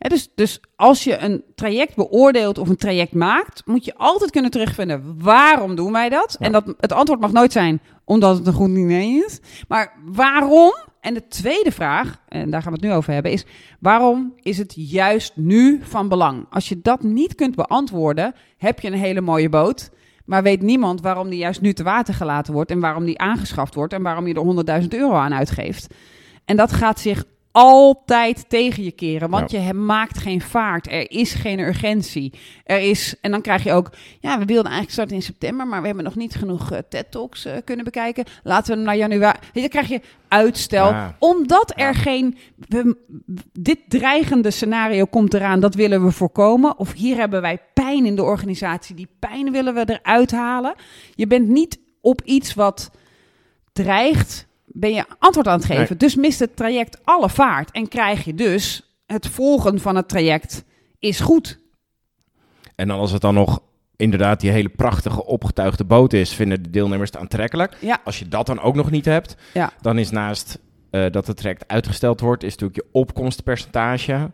Dus, 0.08 0.30
dus 0.34 0.60
als 0.76 1.04
je 1.04 1.18
een 1.18 1.44
traject 1.54 1.96
beoordeelt 1.96 2.58
of 2.58 2.68
een 2.68 2.76
traject 2.76 3.14
maakt, 3.14 3.62
moet 3.66 3.84
je 3.84 3.94
altijd 3.94 4.30
kunnen 4.30 4.50
terugvinden 4.50 5.14
waarom 5.18 5.74
doen 5.74 5.92
wij 5.92 6.08
dat? 6.08 6.36
Ja. 6.38 6.46
En 6.46 6.52
dat, 6.52 6.74
het 6.78 6.92
antwoord 6.92 7.20
mag 7.20 7.32
nooit 7.32 7.52
zijn 7.52 7.80
omdat 8.04 8.36
het 8.36 8.46
een 8.46 8.52
goed 8.52 8.70
idee 8.70 9.24
is, 9.26 9.40
maar 9.68 9.92
waarom? 10.04 10.74
En 11.00 11.14
de 11.14 11.28
tweede 11.28 11.72
vraag, 11.72 12.20
en 12.28 12.50
daar 12.50 12.62
gaan 12.62 12.72
we 12.72 12.78
het 12.78 12.88
nu 12.88 12.96
over 12.96 13.12
hebben, 13.12 13.32
is 13.32 13.44
waarom 13.78 14.34
is 14.42 14.58
het 14.58 14.72
juist 14.76 15.32
nu 15.36 15.80
van 15.82 16.08
belang? 16.08 16.46
Als 16.50 16.68
je 16.68 16.80
dat 16.82 17.02
niet 17.02 17.34
kunt 17.34 17.54
beantwoorden, 17.54 18.34
heb 18.58 18.80
je 18.80 18.88
een 18.88 18.98
hele 18.98 19.20
mooie 19.20 19.48
boot, 19.48 19.90
maar 20.24 20.42
weet 20.42 20.62
niemand 20.62 21.00
waarom 21.00 21.28
die 21.28 21.38
juist 21.38 21.60
nu 21.60 21.72
te 21.72 21.82
water 21.82 22.14
gelaten 22.14 22.52
wordt 22.52 22.70
en 22.70 22.80
waarom 22.80 23.04
die 23.04 23.18
aangeschaft 23.18 23.74
wordt 23.74 23.92
en 23.92 24.02
waarom 24.02 24.26
je 24.26 24.64
er 24.64 24.82
100.000 24.82 24.88
euro 24.88 25.14
aan 25.14 25.34
uitgeeft. 25.34 25.94
En 26.44 26.56
dat 26.56 26.72
gaat 26.72 27.00
zich 27.00 27.24
altijd 27.52 28.44
tegen 28.48 28.82
je 28.84 28.90
keren, 28.90 29.30
want 29.30 29.50
je 29.50 29.72
maakt 29.74 30.18
geen 30.18 30.40
vaart. 30.40 30.86
Er 30.92 31.10
is 31.10 31.32
geen 31.34 31.58
urgentie. 31.58 32.32
Er 32.64 32.78
is, 32.80 33.14
en 33.20 33.30
dan 33.30 33.40
krijg 33.40 33.64
je 33.64 33.72
ook, 33.72 33.90
ja, 34.20 34.30
we 34.38 34.44
wilden 34.44 34.64
eigenlijk 34.64 34.92
starten 34.92 35.16
in 35.16 35.22
september, 35.22 35.66
maar 35.66 35.80
we 35.80 35.86
hebben 35.86 36.04
nog 36.04 36.14
niet 36.16 36.34
genoeg 36.34 36.70
eh, 36.70 36.78
TED-talks 36.88 37.44
eh, 37.44 37.56
kunnen 37.64 37.84
bekijken. 37.84 38.24
Laten 38.42 38.70
we 38.70 38.76
hem 38.76 38.84
naar 38.86 38.96
januari. 38.96 39.38
Dan 39.52 39.68
krijg 39.68 39.88
je 39.88 40.00
uitstel, 40.28 40.88
Ja. 40.88 41.16
omdat 41.18 41.72
er 41.76 41.78
Ja. 41.86 41.92
geen, 41.92 42.36
we- 42.68 42.96
dit 43.52 43.78
dreigende 43.88 44.50
scenario 44.50 45.04
komt 45.04 45.34
eraan, 45.34 45.60
dat 45.60 45.74
willen 45.74 46.04
we 46.04 46.10
voorkomen. 46.10 46.78
Of 46.78 46.92
hier 46.92 47.16
hebben 47.16 47.40
wij 47.40 47.58
pijn 47.74 48.06
in 48.06 48.16
de 48.16 48.22
organisatie, 48.22 48.94
die 48.94 49.08
pijn 49.18 49.52
willen 49.52 49.74
we 49.74 49.98
eruit 50.02 50.30
halen. 50.30 50.74
Je 51.14 51.26
bent 51.26 51.48
niet 51.48 51.78
op 52.00 52.22
iets 52.24 52.54
wat 52.54 52.90
dreigt 53.72 54.46
ben 54.72 54.92
je 54.92 55.04
antwoord 55.18 55.46
aan 55.48 55.56
het 55.58 55.64
geven. 55.66 55.86
Nee. 55.88 55.96
Dus 55.98 56.14
mist 56.16 56.38
het 56.38 56.56
traject 56.56 56.98
alle 57.04 57.28
vaart. 57.30 57.70
En 57.70 57.88
krijg 57.88 58.24
je 58.24 58.34
dus 58.34 58.82
het 59.06 59.26
volgen 59.28 59.80
van 59.80 59.96
het 59.96 60.08
traject 60.08 60.64
is 60.98 61.20
goed. 61.20 61.58
En 62.74 62.88
dan 62.88 62.98
als 62.98 63.12
het 63.12 63.20
dan 63.20 63.34
nog 63.34 63.60
inderdaad 63.96 64.40
die 64.40 64.50
hele 64.50 64.68
prachtige 64.68 65.24
opgetuigde 65.24 65.84
boot 65.84 66.12
is, 66.12 66.32
vinden 66.32 66.62
de 66.62 66.70
deelnemers 66.70 67.10
het 67.10 67.20
aantrekkelijk. 67.20 67.76
Ja. 67.80 68.00
Als 68.04 68.18
je 68.18 68.28
dat 68.28 68.46
dan 68.46 68.60
ook 68.60 68.74
nog 68.74 68.90
niet 68.90 69.04
hebt, 69.04 69.36
Ja. 69.54 69.72
dan 69.80 69.98
is 69.98 70.10
naast 70.10 70.58
eh, 70.90 71.10
dat 71.10 71.26
het 71.26 71.36
traject 71.36 71.64
uitgesteld 71.68 72.20
wordt, 72.20 72.42
is 72.42 72.50
natuurlijk 72.56 72.80
je 72.84 72.88
opkomstpercentage, 72.92 74.30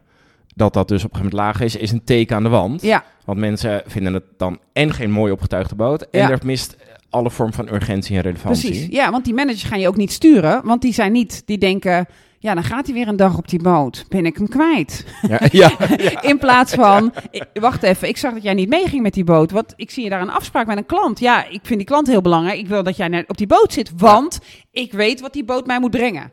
dat 0.55 0.73
dat 0.73 0.89
dus 0.89 1.05
op 1.05 1.11
een 1.11 1.17
gegeven 1.17 1.37
moment 1.39 1.57
laag 1.57 1.67
is, 1.67 1.77
is 1.77 1.91
een 1.91 2.05
teken 2.05 2.37
aan 2.37 2.43
de 2.43 2.49
wand. 2.49 2.83
Ja, 2.83 3.05
Want 3.25 3.39
mensen 3.39 3.83
vinden 3.87 4.13
het 4.15 4.25
dan 4.37 4.59
en 4.73 4.93
geen 4.93 5.11
mooi 5.11 5.33
opgetuigde 5.33 5.75
boot, 5.75 6.03
en 6.03 6.21
Ja. 6.21 6.31
er 6.31 6.39
mist 6.45 6.77
alle 7.11 7.31
vorm 7.31 7.53
van 7.53 7.73
urgentie 7.73 8.17
en 8.17 8.23
relevantie. 8.23 8.71
precies. 8.71 8.87
Ja, 8.91 9.11
want 9.11 9.25
die 9.25 9.35
managers 9.35 9.63
gaan 9.63 9.81
je 9.81 9.89
ook 9.89 9.97
niet 9.97 10.13
sturen. 10.13 10.61
Want 10.65 10.83
die 10.83 10.93
zijn 10.93 11.13
niet, 11.13 11.43
die 11.47 11.59
denken, 11.59 12.07
ja, 12.39 12.55
dan 12.55 12.65
gaat 12.65 12.87
hij 12.87 12.95
weer 12.95 13.09
een 13.09 13.17
dag 13.17 13.37
op 13.39 13.49
die 13.49 13.63
boot. 13.63 14.05
Ben 14.09 14.27
ik 14.27 14.37
hem 14.37 14.49
kwijt. 14.49 15.05
Ja, 15.29 15.41
ja, 15.53 16.23
In 16.23 16.39
plaats 16.39 16.75
van, 16.75 17.13
wacht 17.55 17.83
even, 17.83 18.09
ik 18.09 18.17
zag 18.17 18.33
dat 18.33 18.43
jij 18.43 18.55
niet 18.55 18.69
meeging 18.69 19.03
met 19.03 19.15
die 19.15 19.25
boot. 19.25 19.51
Want 19.51 19.73
ik 19.77 19.91
zie 19.91 20.05
je 20.05 20.11
daar 20.11 20.21
een 20.21 20.31
afspraak 20.31 20.67
met 20.67 20.77
een 20.77 20.87
klant. 20.87 21.21
Ja, 21.21 21.45
ik 21.45 21.61
vind 21.63 21.79
die 21.79 21.87
klant 21.87 22.07
heel 22.07 22.21
belangrijk. 22.21 22.59
Ik 22.59 22.69
wil 22.69 22.83
dat 22.83 22.97
jij 22.97 23.09
naar- 23.09 23.25
op 23.27 23.37
die 23.39 23.47
boot 23.47 23.73
zit, 23.73 23.91
want 23.97 24.39
ik 24.71 24.93
weet 24.93 25.21
wat 25.21 25.33
die 25.33 25.45
boot 25.45 25.67
mij 25.67 25.81
moet 25.81 25.91
brengen. 25.91 26.31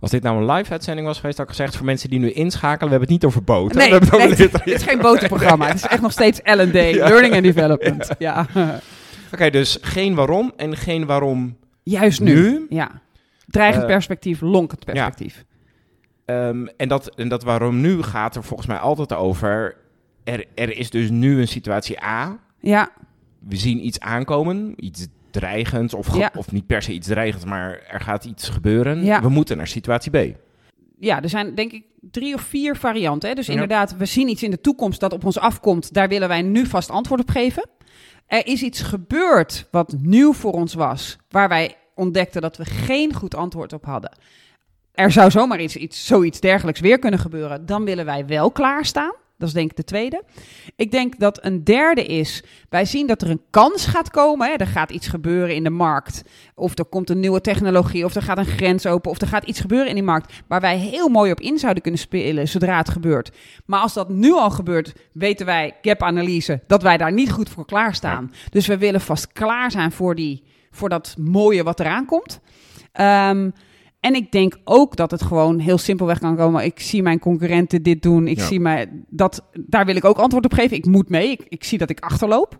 Als 0.00 0.10
dit 0.10 0.22
nou 0.22 0.36
een 0.42 0.52
live 0.52 0.72
uitzending 0.72 1.06
was 1.06 1.18
geweest, 1.20 1.38
had 1.38 1.46
ik 1.48 1.54
gezegd 1.54 1.76
voor 1.76 1.86
mensen 1.86 2.10
die 2.10 2.18
nu 2.18 2.30
inschakelen, 2.30 2.78
we 2.92 2.96
hebben 2.98 3.00
het 3.00 3.10
niet 3.10 3.24
over 3.24 3.42
boten. 3.44 3.78
Nee, 3.78 3.98
we 3.98 4.34
dit 4.64 4.74
is 4.74 4.82
geen 4.82 4.98
botenprogramma. 4.98 5.66
Het 5.68 5.74
is 5.76 5.86
echt 5.86 6.00
nog 6.02 6.12
steeds 6.12 6.40
L&D, 6.44 6.72
Learning 6.72 7.34
and 7.34 7.42
Development. 7.54 8.08
Ja. 8.18 8.46
Oké, 9.32 9.50
dus 9.50 9.78
geen 9.80 10.14
waarom 10.14 10.52
en 10.56 10.76
geen 10.76 11.06
waarom 11.06 11.56
Juist 11.82 12.20
nu. 12.20 12.34
nu. 12.34 12.66
Ja. 12.68 13.00
Dreigend 13.46 13.82
Eh, 13.82 13.88
perspectief, 13.88 14.40
lonkend 14.40 14.84
perspectief. 14.84 15.44
Ehm, 16.24 16.66
en, 16.76 16.88
dat, 16.88 17.14
en 17.14 17.28
dat 17.28 17.42
waarom 17.42 17.80
nu 17.80 18.02
gaat 18.02 18.36
er 18.36 18.44
volgens 18.44 18.68
mij 18.68 18.78
altijd 18.78 19.12
over. 19.12 19.76
Er, 20.24 20.44
er 20.54 20.76
is 20.76 20.90
dus 20.90 21.10
nu 21.10 21.40
een 21.40 21.48
situatie 21.48 22.02
A. 22.04 22.38
Ja, 22.60 22.90
We 23.38 23.56
zien 23.56 23.86
iets 23.86 24.00
aankomen, 24.00 24.72
iets 24.76 25.06
dreigends, 25.30 25.94
of, 25.94 26.16
Ja. 26.16 26.30
of 26.36 26.52
niet 26.52 26.66
per 26.66 26.82
se 26.82 26.92
iets 26.92 27.06
dreigends, 27.06 27.44
maar 27.44 27.80
er 27.88 28.00
gaat 28.00 28.24
iets 28.24 28.48
gebeuren. 28.48 29.04
Ja. 29.04 29.22
We 29.22 29.28
moeten 29.28 29.56
naar 29.56 29.66
situatie 29.66 30.10
B. 30.10 30.36
ja, 30.98 31.22
er 31.22 31.28
zijn 31.28 31.54
denk 31.54 31.72
ik 31.72 31.84
drie 32.10 32.34
of 32.34 32.40
vier 32.40 32.76
varianten. 32.76 33.28
Hè? 33.28 33.34
Dus 33.34 33.46
Ja. 33.46 33.52
inderdaad, 33.52 33.96
we 33.96 34.04
zien 34.04 34.28
iets 34.28 34.42
in 34.42 34.50
de 34.50 34.60
toekomst 34.60 35.00
dat 35.00 35.12
op 35.12 35.24
ons 35.24 35.38
afkomt. 35.38 35.92
Daar 35.92 36.08
willen 36.08 36.28
wij 36.28 36.42
nu 36.42 36.66
vast 36.66 36.90
antwoord 36.90 37.20
op 37.20 37.30
geven. 37.30 37.68
Er 38.26 38.46
is 38.46 38.62
iets 38.62 38.80
gebeurd 38.82 39.68
wat 39.70 39.94
nieuw 39.98 40.32
voor 40.32 40.52
ons 40.52 40.74
was, 40.74 41.16
waar 41.28 41.48
wij 41.48 41.76
ontdekten 41.94 42.40
dat 42.40 42.56
we 42.56 42.64
geen 42.64 43.14
goed 43.14 43.34
antwoord 43.34 43.72
op 43.72 43.84
hadden. 43.84 44.18
Er 44.92 45.12
zou 45.12 45.30
zomaar 45.30 45.60
iets, 45.60 45.76
iets, 45.76 46.06
zoiets 46.06 46.40
dergelijks 46.40 46.80
weer 46.80 46.98
kunnen 46.98 47.20
gebeuren. 47.20 47.66
Dan 47.66 47.84
willen 47.84 48.04
wij 48.04 48.26
wel 48.26 48.50
klaarstaan. 48.50 49.14
Dat 49.38 49.48
is 49.48 49.54
denk 49.54 49.70
ik 49.70 49.76
de 49.76 49.84
tweede. 49.84 50.22
Ik 50.76 50.90
denk 50.90 51.18
dat 51.18 51.44
een 51.44 51.64
derde 51.64 52.04
is, 52.04 52.42
wij 52.68 52.84
zien 52.84 53.06
dat 53.06 53.22
er 53.22 53.30
een 53.30 53.42
kans 53.50 53.86
gaat 53.86 54.10
komen. 54.10 54.48
Hè? 54.48 54.54
Er 54.54 54.66
gaat 54.66 54.90
iets 54.90 55.08
gebeuren 55.08 55.54
in 55.54 55.64
de 55.64 55.70
markt. 55.70 56.22
Of 56.54 56.78
er 56.78 56.84
komt 56.84 57.10
een 57.10 57.20
nieuwe 57.20 57.40
technologie, 57.40 58.04
of 58.04 58.14
er 58.14 58.22
gaat 58.22 58.38
een 58.38 58.46
grens 58.46 58.86
open, 58.86 59.10
of 59.10 59.20
er 59.20 59.26
gaat 59.26 59.44
iets 59.44 59.60
gebeuren 59.60 59.88
in 59.88 59.94
die 59.94 60.02
markt 60.02 60.32
waar 60.48 60.60
wij 60.60 60.78
heel 60.78 61.08
mooi 61.08 61.30
op 61.30 61.40
in 61.40 61.58
zouden 61.58 61.82
kunnen 61.82 62.00
spelen 62.00 62.48
zodra 62.48 62.76
het 62.76 62.88
gebeurt. 62.88 63.30
Maar 63.66 63.80
als 63.80 63.94
dat 63.94 64.08
nu 64.08 64.32
al 64.32 64.50
gebeurt, 64.50 64.92
weten 65.12 65.46
wij, 65.46 65.76
gap-analyse, 65.82 66.60
dat 66.66 66.82
wij 66.82 66.96
daar 66.96 67.12
niet 67.12 67.30
goed 67.30 67.48
voor 67.48 67.66
klaarstaan. 67.66 68.32
Dus 68.50 68.66
we 68.66 68.78
willen 68.78 69.00
vast 69.00 69.32
klaar 69.32 69.70
zijn 69.70 69.92
voor, 69.92 70.14
die, 70.14 70.42
voor 70.70 70.88
dat 70.88 71.14
mooie 71.18 71.62
wat 71.62 71.80
eraan 71.80 72.06
komt. 72.06 72.40
Ehm, 72.92 73.50
en 74.00 74.14
ik 74.14 74.32
denk 74.32 74.56
ook 74.64 74.96
dat 74.96 75.10
het 75.10 75.22
gewoon 75.22 75.58
heel 75.58 75.78
simpelweg 75.78 76.18
kan 76.18 76.36
komen. 76.36 76.64
Ik 76.64 76.80
zie 76.80 77.02
mijn 77.02 77.18
concurrenten 77.18 77.82
dit 77.82 78.02
doen. 78.02 78.28
Ik 78.28 78.38
Ja. 78.38 78.46
zie 78.46 78.60
mij 78.60 78.88
dat. 79.08 79.42
Daar 79.52 79.86
wil 79.86 79.96
ik 79.96 80.04
ook 80.04 80.18
antwoord 80.18 80.44
op 80.44 80.52
geven. 80.52 80.76
Ik 80.76 80.86
moet 80.86 81.08
mee. 81.08 81.30
Ik, 81.30 81.46
ik 81.48 81.64
zie 81.64 81.78
dat 81.78 81.90
ik 81.90 82.00
achterloop. 82.00 82.58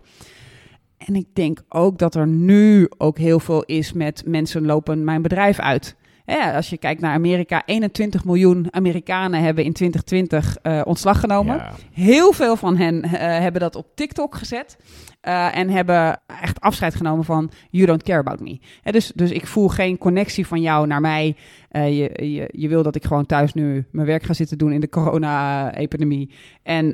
En 0.97 1.15
ik 1.15 1.27
denk 1.35 1.63
ook 1.69 1.99
dat 1.99 2.15
er 2.15 2.27
nu 2.27 2.89
ook 2.99 3.19
heel 3.19 3.41
veel 3.41 3.63
is 3.65 3.93
met 3.93 4.23
mensen 4.27 4.67
lopen 4.67 5.05
mijn 5.05 5.23
bedrijf 5.23 5.59
uit. 5.59 5.97
Hè, 6.27 6.53
als 6.53 6.71
je 6.71 6.79
kijkt 6.79 7.01
naar 7.01 7.15
Amerika, 7.15 7.63
21 7.65 8.25
miljoen 8.25 8.67
Amerikanen 8.71 9.43
hebben 9.43 9.65
in 9.65 9.73
2020 9.73 10.57
eh, 10.63 10.81
ontslag 10.85 11.21
genomen. 11.21 11.57
Ja. 11.57 11.73
Heel 11.93 12.33
veel 12.33 12.57
van 12.57 12.77
hen 12.77 13.03
eh, 13.03 13.11
hebben 13.21 13.61
dat 13.61 13.77
op 13.77 13.87
TikTok 13.95 14.35
gezet. 14.35 14.77
eh, 15.21 15.57
en 15.57 15.69
hebben 15.69 16.21
echt 16.41 16.61
afscheid 16.61 16.95
genomen 16.95 17.25
van 17.25 17.51
you 17.71 17.87
don't 17.87 18.03
care 18.03 18.19
about 18.19 18.41
me. 18.41 18.59
Hè, 18.83 18.93
dus, 18.93 19.13
dus 19.15 19.31
ik 19.31 19.47
voel 19.47 19.69
geen 19.69 19.99
connectie 19.99 20.47
van 20.47 20.61
jou 20.61 20.87
naar 20.87 21.01
mij. 21.01 21.37
Je, 21.71 22.11
je, 22.15 22.49
je 22.53 22.69
wil 22.69 22.83
dat 22.83 22.97
ik 22.97 23.05
gewoon 23.05 23.27
thuis 23.27 23.55
nu 23.55 23.87
mijn 23.91 24.07
werk 24.07 24.23
ga 24.23 24.33
zitten 24.33 24.59
doen 24.59 24.73
in 24.73 24.81
de 24.81 24.89
corona-epidemie. 24.89 26.31
En 26.63 26.87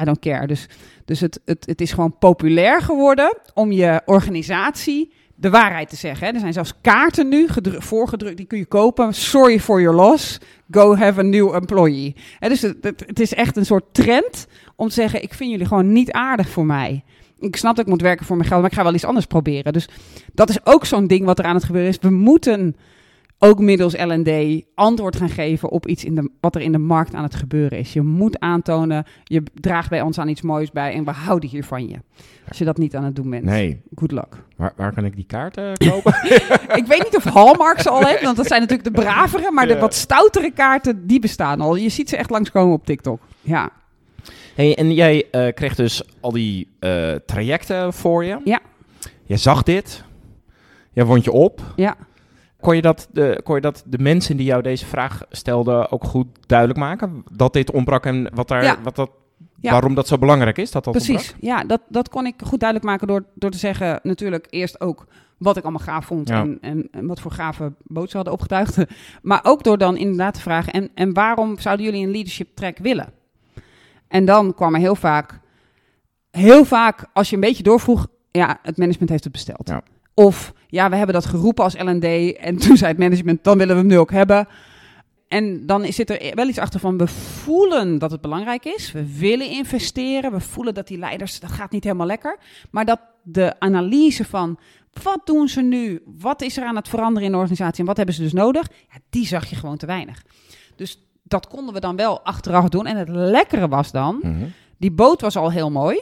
I 0.00 0.04
don't 0.04 0.18
care. 0.18 0.46
Dus, 0.46 0.66
dus 1.04 1.20
het, 1.20 1.40
het, 1.44 1.66
het 1.66 1.80
is 1.80 1.92
gewoon 1.92 2.18
populair 2.18 2.82
geworden 2.82 3.38
om 3.54 3.72
je 3.72 4.02
organisatie 4.04 5.12
de 5.40 5.50
waarheid 5.50 5.88
te 5.88 5.96
zeggen. 5.96 6.26
Hè. 6.26 6.32
Er 6.32 6.40
zijn 6.40 6.52
zelfs 6.52 6.74
kaarten 6.80 7.28
nu 7.28 7.48
gedru- 7.48 7.80
voorgedrukt, 7.80 8.36
die 8.36 8.46
kun 8.46 8.58
je 8.58 8.66
kopen. 8.66 9.14
Sorry 9.14 9.60
for 9.60 9.80
your 9.80 9.96
loss. 9.96 10.38
Go 10.70 10.96
have 10.96 11.20
a 11.20 11.22
new 11.22 11.54
employee. 11.54 12.14
Dus 12.38 12.62
het, 12.62 12.76
het, 12.80 13.04
het 13.06 13.20
is 13.20 13.34
echt 13.34 13.56
een 13.56 13.66
soort 13.66 13.84
trend 13.92 14.46
om 14.76 14.88
te 14.88 14.94
zeggen: 14.94 15.22
ik 15.22 15.34
vind 15.34 15.50
jullie 15.50 15.66
gewoon 15.66 15.92
niet 15.92 16.12
aardig 16.12 16.48
voor 16.48 16.66
mij. 16.66 17.04
Ik 17.38 17.56
snap 17.56 17.76
dat 17.76 17.84
ik 17.84 17.90
moet 17.90 18.02
werken 18.02 18.26
voor 18.26 18.36
mijn 18.36 18.48
geld, 18.48 18.60
maar 18.60 18.70
ik 18.70 18.76
ga 18.76 18.84
wel 18.84 18.94
iets 18.94 19.04
anders 19.04 19.26
proberen. 19.26 19.72
Dus 19.72 19.88
dat 20.32 20.48
is 20.48 20.66
ook 20.66 20.84
zo'n 20.84 21.06
ding 21.06 21.24
wat 21.24 21.38
er 21.38 21.44
aan 21.44 21.54
het 21.54 21.64
gebeuren 21.64 21.90
is. 21.90 21.98
We 22.00 22.10
moeten 22.10 22.76
ook 23.42 23.58
middels 23.58 23.94
L&D 23.96 24.62
antwoord 24.74 25.16
gaan 25.16 25.28
geven 25.28 25.70
op 25.70 25.86
iets 25.86 26.04
in 26.04 26.14
de, 26.14 26.30
wat 26.40 26.54
er 26.54 26.60
in 26.60 26.72
de 26.72 26.78
markt 26.78 27.14
aan 27.14 27.22
het 27.22 27.34
gebeuren 27.34 27.78
is. 27.78 27.92
Je 27.92 28.02
moet 28.02 28.38
aantonen, 28.38 29.04
je 29.24 29.42
draagt 29.54 29.90
bij 29.90 30.00
ons 30.00 30.18
aan 30.18 30.28
iets 30.28 30.42
moois 30.42 30.70
bij 30.70 30.94
en 30.94 31.04
we 31.04 31.10
houden 31.10 31.48
hier 31.48 31.64
van 31.64 31.88
je. 31.88 31.96
Als 32.48 32.58
je 32.58 32.64
dat 32.64 32.78
niet 32.78 32.96
aan 32.96 33.04
het 33.04 33.16
doen 33.16 33.30
bent, 33.30 33.44
Nee, 33.44 33.80
good 33.94 34.12
luck. 34.12 34.42
waar, 34.56 34.72
waar 34.76 34.92
kan 34.92 35.04
ik 35.04 35.14
die 35.16 35.24
kaarten 35.26 35.72
kopen? 35.90 36.12
Ik 36.80 36.86
weet 36.86 37.02
niet 37.04 37.16
of 37.16 37.24
Hallmark 37.24 37.80
ze 37.80 37.90
al 37.90 38.06
heeft, 38.06 38.22
want 38.22 38.36
dat 38.36 38.46
zijn 38.46 38.60
natuurlijk 38.60 38.94
de 38.94 39.00
bravere, 39.02 39.50
maar 39.52 39.66
de 39.66 39.78
wat 39.78 39.94
stoutere 39.94 40.50
kaarten, 40.50 41.06
die 41.06 41.20
bestaan 41.20 41.60
al. 41.60 41.76
Je 41.76 41.88
ziet 41.88 42.08
ze 42.08 42.16
echt 42.16 42.30
langskomen 42.30 42.74
op 42.74 42.86
TikTok. 42.86 43.20
Ja, 43.40 43.70
hey, 44.54 44.76
en 44.76 44.92
jij 44.94 45.26
eh, 45.30 45.54
kreeg 45.54 45.74
dus 45.74 46.02
al 46.20 46.32
die 46.32 46.68
eh, 46.78 47.12
trajecten 47.26 47.92
voor 47.92 48.24
je. 48.24 48.40
Ja. 48.44 48.60
Je 49.24 49.36
zag 49.36 49.62
dit. 49.62 50.04
Jij 50.92 51.04
wond 51.04 51.24
je 51.24 51.32
op. 51.32 51.60
ja. 51.76 51.96
Kon 52.60 52.76
je, 52.76 52.82
dat 52.82 53.08
de, 53.12 53.40
kon 53.44 53.54
je 53.54 53.60
dat 53.60 53.82
de 53.86 53.98
mensen 53.98 54.36
die 54.36 54.46
jou 54.46 54.62
deze 54.62 54.86
vraag 54.86 55.22
stelden 55.30 55.90
ook 55.90 56.04
goed 56.04 56.26
duidelijk 56.46 56.78
maken? 56.78 57.24
Dat 57.32 57.52
dit 57.52 57.70
ontbrak 57.70 58.06
en 58.06 58.30
wat 58.34 58.48
daar, 58.48 58.62
Ja. 58.62 58.76
wat 58.82 58.96
dat, 58.96 59.10
Ja. 59.60 59.70
waarom 59.70 59.94
dat 59.94 60.08
zo 60.08 60.18
belangrijk 60.18 60.58
is? 60.58 60.70
Dat 60.70 60.84
dat 60.84 60.92
Precies, 60.92 61.16
ontbrak? 61.32 61.42
ja, 61.42 61.64
dat, 61.64 61.80
dat 61.88 62.08
kon 62.08 62.26
ik 62.26 62.34
goed 62.44 62.60
duidelijk 62.60 62.90
maken 62.90 63.06
door, 63.06 63.24
door 63.34 63.50
te 63.50 63.58
zeggen, 63.58 64.00
natuurlijk 64.02 64.46
eerst 64.50 64.80
ook 64.80 65.06
wat 65.38 65.56
ik 65.56 65.62
allemaal 65.62 65.84
gaaf 65.84 66.04
vond 66.04 66.28
Ja. 66.28 66.40
en, 66.40 66.58
en, 66.60 66.88
en 66.90 67.06
wat 67.06 67.20
voor 67.20 67.30
gave 67.30 67.72
ze 67.94 68.16
hadden 68.16 68.32
opgetuigd. 68.32 68.76
Maar 69.22 69.40
ook 69.42 69.62
door 69.64 69.78
dan 69.78 69.96
inderdaad 69.96 70.34
te 70.34 70.40
vragen, 70.40 70.72
en, 70.72 70.90
en 70.94 71.12
waarom 71.12 71.58
zouden 71.58 71.84
jullie 71.86 72.04
een 72.04 72.10
leadership 72.12 72.48
track 72.54 72.78
willen? 72.78 73.12
En 74.08 74.24
dan 74.24 74.54
kwam 74.54 74.74
er 74.74 74.80
heel 74.80 74.94
vaak, 74.94 75.40
heel 76.30 76.64
vaak 76.64 77.06
als 77.12 77.28
je 77.30 77.34
een 77.34 77.40
beetje 77.40 77.62
doorvroeg, 77.62 78.06
ja, 78.30 78.58
het 78.62 78.76
management 78.78 79.10
heeft 79.10 79.24
het 79.24 79.32
besteld. 79.32 79.68
Ja. 79.68 79.82
Of 80.24 80.52
ja, 80.66 80.88
we 80.90 80.96
hebben 80.96 81.14
dat 81.14 81.26
geroepen 81.26 81.64
als 81.64 81.74
L&D 81.74 82.04
en 82.36 82.56
toen 82.58 82.76
zei 82.76 82.90
het 82.90 82.98
management, 82.98 83.44
dan 83.44 83.58
willen 83.58 83.74
we 83.74 83.80
hem 83.80 83.90
nu 83.90 83.98
ook 83.98 84.10
hebben. 84.10 84.48
En 85.28 85.66
dan 85.66 85.84
is- 85.84 85.94
zit 85.96 86.10
er 86.10 86.34
wel 86.34 86.48
iets 86.48 86.58
achter 86.58 86.80
van, 86.80 86.98
we 86.98 87.06
voelen 87.06 87.98
dat 87.98 88.10
het 88.10 88.20
belangrijk 88.20 88.64
is. 88.64 88.92
We 88.92 89.18
willen 89.18 89.50
investeren. 89.50 90.32
We 90.32 90.40
voelen 90.40 90.74
dat 90.74 90.86
die 90.88 90.98
leiders, 90.98 91.40
dat 91.40 91.50
gaat 91.50 91.70
niet 91.70 91.84
helemaal 91.84 92.06
lekker. 92.06 92.38
Maar 92.70 92.84
dat 92.84 93.00
de 93.22 93.54
analyse 93.60 94.24
van, 94.24 94.58
wat 95.02 95.20
doen 95.24 95.48
ze 95.48 95.62
nu? 95.62 96.02
Wat 96.20 96.42
is 96.42 96.56
er 96.56 96.64
aan 96.64 96.76
het 96.76 96.88
veranderen 96.88 97.24
in 97.24 97.30
de 97.32 97.38
organisatie? 97.38 97.80
En 97.80 97.86
wat 97.86 97.96
hebben 97.96 98.14
ze 98.14 98.22
dus 98.22 98.32
nodig? 98.32 98.68
Ja, 98.90 98.98
die 99.10 99.26
zag 99.26 99.46
je 99.50 99.56
gewoon 99.56 99.76
te 99.76 99.86
weinig. 99.86 100.22
Dus 100.76 100.98
dat 101.22 101.46
konden 101.48 101.74
we 101.74 101.80
dan 101.80 101.96
wel 101.96 102.20
achteraf 102.20 102.68
doen. 102.68 102.86
En 102.86 102.96
het 102.96 103.08
lekkere 103.08 103.68
was 103.68 103.90
dan, 103.92 104.18
Mhm. 104.22 104.44
die 104.78 104.92
boot 104.92 105.20
was 105.20 105.36
al 105.36 105.50
heel 105.50 105.70
mooi. 105.70 106.00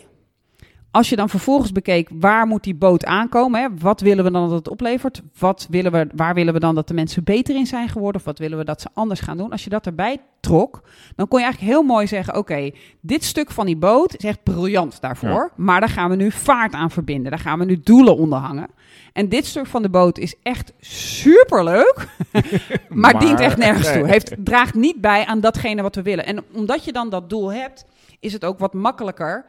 Als 0.90 1.09
je 1.09 1.16
dan 1.16 1.28
vervolgens 1.28 1.73
bekeek, 1.73 2.09
waar 2.12 2.47
moet 2.47 2.64
die 2.64 2.75
boot 2.75 3.04
aankomen? 3.04 3.61
Hè? 3.61 3.68
Wat 3.78 4.00
willen 4.00 4.25
we 4.25 4.30
dan 4.30 4.49
dat 4.49 4.59
het 4.59 4.68
oplevert? 4.68 5.23
Wat 5.38 5.66
willen 5.71 5.92
we, 5.92 6.09
waar 6.14 6.35
willen 6.35 6.54
we 6.54 6.61
dan 6.61 6.75
dat 6.75 6.88
de 6.88 6.95
mensen 6.95 7.25
beter 7.25 7.57
in 7.57 7.66
zijn 7.66 7.88
geworden? 7.88 8.21
Of 8.21 8.26
wat 8.26 8.38
willen 8.38 8.59
we 8.59 8.64
dat 8.64 8.80
ze 8.80 8.88
anders 8.95 9.21
gaan 9.21 9.37
doen? 9.37 9.50
Als 9.50 9.64
je 9.64 9.71
dat 9.71 9.87
erbij 9.87 10.21
trok, 10.40 10.83
dan 11.16 11.28
kon 11.28 11.38
je 11.38 11.45
eigenlijk 11.45 11.75
heel 11.75 11.83
mooi 11.83 12.07
zeggen... 12.07 12.37
oké, 12.37 12.71
dit 13.00 13.25
stuk 13.25 13.50
van 13.50 13.66
die 13.66 13.76
boot 13.76 14.16
is 14.16 14.25
echt 14.25 14.42
briljant 14.42 15.00
daarvoor. 15.00 15.52
Maar 15.57 15.80
daar 15.80 15.88
gaan 15.88 16.11
we 16.11 16.16
nu 16.16 16.30
vaart 16.30 16.73
aan 16.73 16.90
verbinden. 16.90 17.30
Daar 17.30 17.40
gaan 17.40 17.59
we 17.59 17.64
nu 17.64 17.80
doelen 17.83 18.16
onder 18.16 18.38
hangen. 18.38 18.68
En 19.12 19.28
dit 19.28 19.47
stuk 19.47 19.66
van 19.66 19.83
de 19.83 19.90
boot 19.90 20.18
is 20.18 20.35
echt 20.42 20.73
superleuk... 20.80 22.09
maar, 22.33 22.42
Maar- 23.12 23.21
dient 23.21 23.40
echt 23.40 23.57
nergens 23.57 23.92
toe. 23.92 24.07
Heeft, 24.07 24.35
draagt 24.38 24.75
niet 24.75 25.00
bij 25.00 25.26
aan 25.26 25.40
datgene 25.40 25.83
wat 25.83 25.95
we 25.95 26.02
willen. 26.02 26.26
En 26.26 26.45
omdat 26.52 26.85
je 26.85 26.92
dan 26.92 27.11
dat 27.11 27.30
doel 27.30 27.52
hebt, 27.52 27.85
is 28.21 28.33
het 28.33 28.45
ook 28.45 28.59
wat 28.59 28.75
makkelijker... 28.75 29.45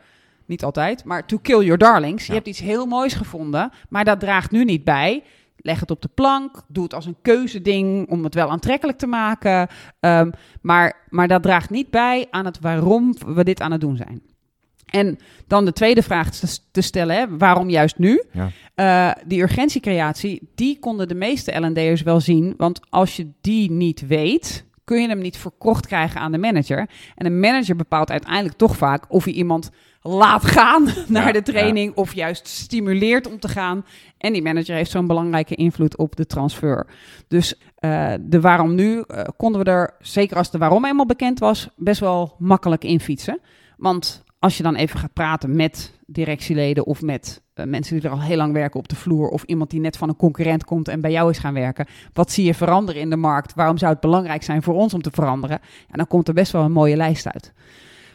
Niet 0.50 0.64
altijd, 0.64 1.04
maar 1.04 1.26
to 1.26 1.38
kill 1.38 1.60
your 1.64 1.78
darlings. 1.78 2.24
Je 2.24 2.30
Ja. 2.32 2.36
hebt 2.38 2.48
iets 2.48 2.60
heel 2.60 2.86
moois 2.86 3.14
gevonden, 3.14 3.72
maar 3.90 4.04
dat 4.06 4.20
draagt 4.20 4.52
nu 4.52 4.64
niet 4.64 4.84
bij 4.84 5.24
leg 5.62 5.80
het 5.80 5.92
op 5.92 6.02
de 6.02 6.10
plank, 6.14 6.62
doe 6.68 6.84
het 6.84 6.94
als 6.94 7.06
een 7.06 7.16
keuzeding 7.22 8.10
om 8.10 8.24
het 8.24 8.34
wel 8.34 8.50
aantrekkelijk 8.50 8.98
te 8.98 9.08
maken. 9.08 9.68
Ehm, 10.00 10.32
maar, 10.62 11.06
maar 11.10 11.28
dat 11.28 11.44
draagt 11.44 11.70
niet 11.70 11.90
bij 11.90 12.28
aan 12.32 12.46
het 12.46 12.60
waarom 12.60 13.16
we 13.28 13.44
dit 13.44 13.62
aan 13.62 13.72
het 13.72 13.82
doen 13.82 13.96
zijn. 13.96 14.22
En 14.86 15.18
dan 15.48 15.66
de 15.66 15.74
tweede 15.74 16.04
vraag 16.04 16.32
te, 16.32 16.58
te 16.72 16.82
stellen, 16.82 17.16
hè, 17.16 17.38
waarom 17.38 17.70
juist 17.70 17.98
nu? 17.98 18.24
Ja. 18.32 18.50
Eh, 18.76 19.22
die 19.26 19.42
urgentiecreatie, 19.42 20.50
die 20.56 20.80
konden 20.80 21.08
de 21.08 21.16
meeste 21.16 21.60
L&D'ers 21.60 22.02
wel 22.02 22.20
zien. 22.20 22.54
Want 22.58 22.80
als 22.90 23.16
je 23.16 23.32
die 23.42 23.72
niet 23.72 24.08
weet, 24.08 24.66
kun 24.84 25.02
je 25.02 25.08
hem 25.08 25.20
niet 25.22 25.38
verkocht 25.38 25.88
krijgen 25.88 26.22
aan 26.22 26.32
de 26.32 26.38
manager. 26.38 26.90
En 27.16 27.24
de 27.26 27.30
manager 27.48 27.76
bepaalt 27.76 28.12
uiteindelijk 28.12 28.58
toch 28.58 28.78
vaak 28.78 29.06
of 29.08 29.24
hij 29.24 29.34
iemand 29.34 29.70
laat 30.02 30.46
gaan 30.46 30.84
naar 31.08 31.26
Ja, 31.26 31.32
de 31.32 31.42
training 31.42 31.96
of 31.96 32.14
juist 32.14 32.48
stimuleert 32.48 33.28
om 33.28 33.40
te 33.40 33.48
gaan. 33.48 33.86
En 34.18 34.34
die 34.34 34.42
manager 34.42 34.76
heeft 34.76 34.92
zo'n 34.92 35.08
belangrijke 35.08 35.56
invloed 35.56 35.98
op 35.98 36.16
de 36.16 36.26
transfer. 36.26 36.88
Dus 37.28 37.56
eh, 37.76 38.14
de 38.22 38.42
waarom 38.42 38.76
nu 38.76 39.02
eh, 39.02 39.24
konden 39.38 39.64
we 39.64 39.72
er, 39.72 39.96
zeker 40.00 40.38
als 40.38 40.52
de 40.52 40.58
waarom 40.58 40.86
eenmaal 40.86 41.06
bekend 41.06 41.40
was, 41.40 41.70
best 41.76 42.00
wel 42.00 42.36
makkelijk 42.38 42.84
in 42.84 43.00
fietsen. 43.00 43.40
Want 43.78 44.24
als 44.40 44.58
je 44.58 44.64
dan 44.64 44.76
even 44.76 45.00
gaat 45.00 45.14
praten 45.14 45.56
met 45.56 45.94
directieleden 46.06 46.86
of 46.86 47.02
met 47.02 47.42
eh, 47.54 47.66
mensen 47.66 47.96
die 47.96 48.06
er 48.06 48.16
al 48.16 48.22
heel 48.22 48.38
lang 48.38 48.54
werken 48.54 48.80
op 48.80 48.88
de 48.88 48.96
vloer 48.96 49.30
of 49.30 49.44
iemand 49.44 49.70
die 49.70 49.80
net 49.80 49.98
van 49.98 50.10
een 50.10 50.16
concurrent 50.16 50.66
komt 50.66 50.88
en 50.88 51.02
bij 51.02 51.12
jou 51.12 51.30
is 51.30 51.38
gaan 51.38 51.54
werken, 51.54 51.88
wat 52.14 52.32
zie 52.32 52.46
je 52.46 52.54
veranderen 52.54 53.02
in 53.02 53.10
de 53.10 53.16
markt? 53.16 53.54
Waarom 53.54 53.78
zou 53.78 53.92
het 53.92 54.02
belangrijk 54.02 54.44
zijn 54.44 54.64
voor 54.64 54.76
ons 54.76 54.94
om 54.94 55.02
te 55.02 55.12
veranderen? 55.14 55.60
En 55.90 55.98
dan 55.98 56.08
komt 56.08 56.28
er 56.28 56.34
best 56.34 56.52
wel 56.52 56.64
een 56.64 56.72
mooie 56.72 56.96
lijst 56.96 57.28
uit. 57.28 57.54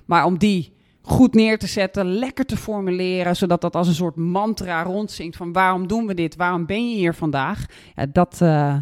Maar 0.05 0.25
om 0.25 0.39
die 0.39 0.75
goed 1.07 1.35
neer 1.35 1.59
te 1.59 1.67
zetten, 1.67 2.07
lekker 2.07 2.45
te 2.47 2.57
formuleren, 2.57 3.37
zodat 3.37 3.61
dat 3.61 3.77
als 3.77 3.89
een 3.89 3.95
soort 3.95 4.17
mantra 4.17 4.83
rondzinkt 4.83 5.37
van 5.37 5.53
waarom 5.53 5.87
doen 5.87 6.07
we 6.07 6.15
dit? 6.15 6.37
Waarom 6.37 6.67
ben 6.67 6.91
je 6.91 6.97
hier 6.97 7.15
vandaag? 7.15 7.65
Ja, 7.95 8.07
dat, 8.13 8.39
eh, 8.41 8.77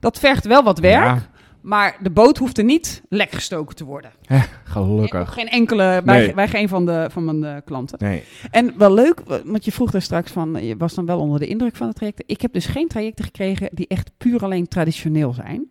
dat 0.00 0.18
vergt 0.18 0.46
wel 0.46 0.62
wat 0.62 0.78
werk. 0.78 1.04
Ja, 1.04 1.22
Maar 1.60 1.96
de 2.02 2.10
boot 2.10 2.38
hoeft 2.38 2.58
er 2.58 2.64
niet 2.64 3.02
lek 3.08 3.30
gestoken 3.32 3.76
te 3.76 3.84
worden. 3.84 4.10
gelukkig. 4.64 5.32
Geen 5.32 5.48
enkele, 5.48 6.02
bij, 6.04 6.18
Nee. 6.18 6.34
bij 6.34 6.48
geen 6.48 6.68
van, 6.68 6.86
de, 6.86 7.08
van 7.12 7.24
mijn 7.24 7.44
eh, 7.44 7.62
klanten. 7.64 7.98
Nee. 8.00 8.24
En 8.50 8.74
wel 8.78 8.94
leuk, 8.94 9.22
want 9.44 9.64
je 9.64 9.72
vroeg 9.72 9.90
daar 9.90 10.02
straks 10.02 10.30
van, 10.32 10.66
je 10.66 10.76
was 10.76 10.94
dan 10.94 11.06
wel 11.06 11.18
onder 11.20 11.38
de 11.40 11.46
indruk 11.46 11.76
van 11.76 11.86
het 11.86 11.96
traject. 11.96 12.22
Ik 12.26 12.40
heb 12.40 12.52
dus 12.52 12.66
geen 12.66 12.88
trajecten 12.88 13.24
gekregen 13.24 13.68
die 13.72 13.86
echt 13.88 14.10
puur 14.18 14.42
alleen 14.44 14.68
traditioneel 14.68 15.32
zijn. 15.32 15.70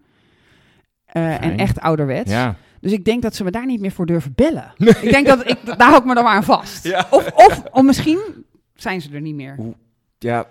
Eh, 1.05 1.43
en 1.43 1.57
echt 1.57 1.79
ouderwets. 1.79 2.31
Ja. 2.31 2.55
Dus 2.81 2.91
ik 2.91 3.05
denk 3.05 3.21
dat 3.21 3.35
ze 3.35 3.43
me 3.43 3.51
daar 3.51 3.65
niet 3.65 3.79
meer 3.79 3.91
voor 3.91 4.05
durven 4.05 4.33
bellen. 4.35 4.73
Ik 5.01 5.11
denk 5.11 5.27
dat 5.27 5.49
ik, 5.49 5.57
daar 5.65 5.87
hou 5.89 5.97
ik 5.97 6.05
me 6.05 6.13
dan 6.13 6.23
maar 6.23 6.35
aan 6.35 6.43
vast. 6.43 6.83
Ja. 6.83 7.07
Of, 7.09 7.31
of, 7.33 7.63
of 7.71 7.83
misschien 7.83 8.19
zijn 8.75 9.01
ze 9.01 9.09
er 9.13 9.21
niet 9.21 9.35
meer. 9.35 9.55
ja, 10.19 10.45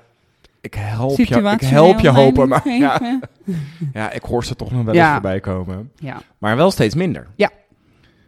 ik 0.61 0.75
help 0.75 1.17
je, 1.17 1.23
ik 1.53 1.61
help 1.61 1.99
je 2.01 2.09
hopen, 2.09 2.49
maar 2.49 2.69
ja, 2.69 3.01
ja, 3.93 4.11
ik 4.11 4.23
hoor 4.23 4.45
ze 4.45 4.57
toch 4.57 4.71
nog 4.71 4.85
wel 4.85 4.95
Ja. 4.95 5.03
eens 5.05 5.13
voorbij 5.13 5.41
komen. 5.41 5.91
Ja, 5.97 6.21
Maar 6.39 6.57
wel 6.57 6.71
steeds 6.71 6.95
minder. 6.95 7.27
Ja. 7.37 7.51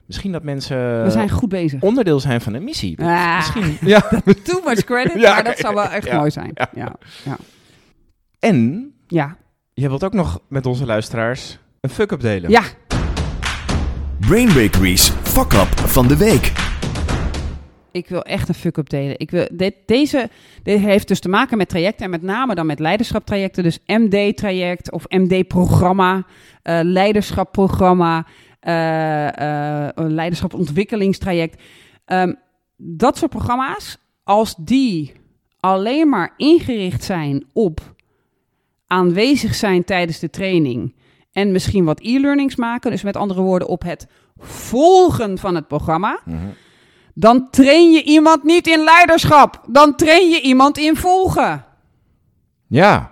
Misschien 0.07 0.33
dat 0.33 0.43
mensen 0.43 1.05
we 1.05 1.11
zijn 1.11 1.31
goed 1.31 1.49
bezig. 1.49 1.83
onderdeel 1.83 2.21
zijn 2.21 2.41
van 2.41 2.53
de 2.53 2.61
missie. 2.61 3.03
Ah. 3.03 3.37
Misschien. 3.37 3.77
Ja. 3.89 4.01
Too 4.43 4.61
much 4.65 4.85
credit, 4.85 5.21
Ja, 5.21 5.35
maar 5.35 5.45
dat 5.45 5.59
zou 5.59 5.75
wel 5.75 5.85
echt 5.89 6.07
ja, 6.07 6.17
mooi 6.19 6.31
zijn. 6.31 6.51
ja. 6.55 6.69
Ja, 6.75 6.95
ja. 7.25 7.37
En 8.39 8.91
ja. 9.07 9.37
je 9.75 9.89
wilt 9.89 10.05
ook 10.05 10.13
nog 10.13 10.41
met 10.49 10.67
onze 10.67 10.87
luisteraars 10.87 11.59
een 11.81 11.91
fuck-up 11.91 12.21
delen. 12.21 12.51
ja. 12.51 12.63
Brain 14.21 14.47
Bakery's 14.47 15.09
Fuck 15.09 15.53
Up 15.53 15.79
van 15.79 16.09
de 16.09 16.17
Week. 16.17 16.53
Ik 17.93 18.09
wil 18.09 18.23
echt 18.23 18.49
een 18.49 18.55
fuck-up 18.55 18.89
delen. 18.89 19.19
Ik 19.19 19.31
wil, 19.31 19.49
deze 19.87 20.31
dit 20.63 20.79
heeft 20.79 21.09
dus 21.09 21.21
te 21.21 21.29
maken 21.29 21.59
met 21.59 21.69
trajecten 21.69 22.05
en 22.05 22.11
met 22.11 22.23
name 22.23 22.55
dan 22.55 22.67
met 22.67 22.79
leiderschaptrajecten. 22.79 23.63
Dus 23.63 23.79
MD-traject 23.87 24.93
of 24.93 25.05
MD-programma, 25.09 26.27
eh 26.63 26.81
leiderschapprogramma, 26.83 28.27
eh, 28.61 29.85
eh, 29.85 29.89
een 29.95 30.15
leiderschapontwikkelingstraject. 30.15 31.63
Ehm, 32.05 32.33
dat 32.77 33.19
soort 33.19 33.31
programma's, 33.31 33.99
als 34.25 34.55
die 34.59 35.13
alleen 35.61 36.09
maar 36.09 36.35
ingericht 36.37 37.05
zijn 37.05 37.45
op 37.53 37.95
aanwezig 38.87 39.55
zijn 39.55 39.85
tijdens 39.85 40.19
de 40.19 40.31
training 40.31 40.95
en 41.33 41.53
misschien 41.53 41.85
wat 41.85 42.01
e-learnings 42.01 42.57
maken, 42.57 42.91
dus 42.91 43.03
met 43.03 43.17
andere 43.17 43.41
woorden 43.41 43.69
op 43.69 43.83
het 43.83 44.07
volgen 44.39 45.39
van 45.39 45.55
het 45.55 45.69
programma, 45.69 46.21
Mhm. 46.25 46.37
dan 47.15 47.51
train 47.51 47.91
je 47.91 48.03
iemand 48.03 48.43
niet 48.45 48.67
in 48.67 48.85
leiderschap. 48.85 49.61
Dan 49.69 49.97
train 49.97 50.31
je 50.31 50.41
iemand 50.41 50.79
in 50.79 50.97
volgen. 50.97 51.65
Ja. 52.67 53.11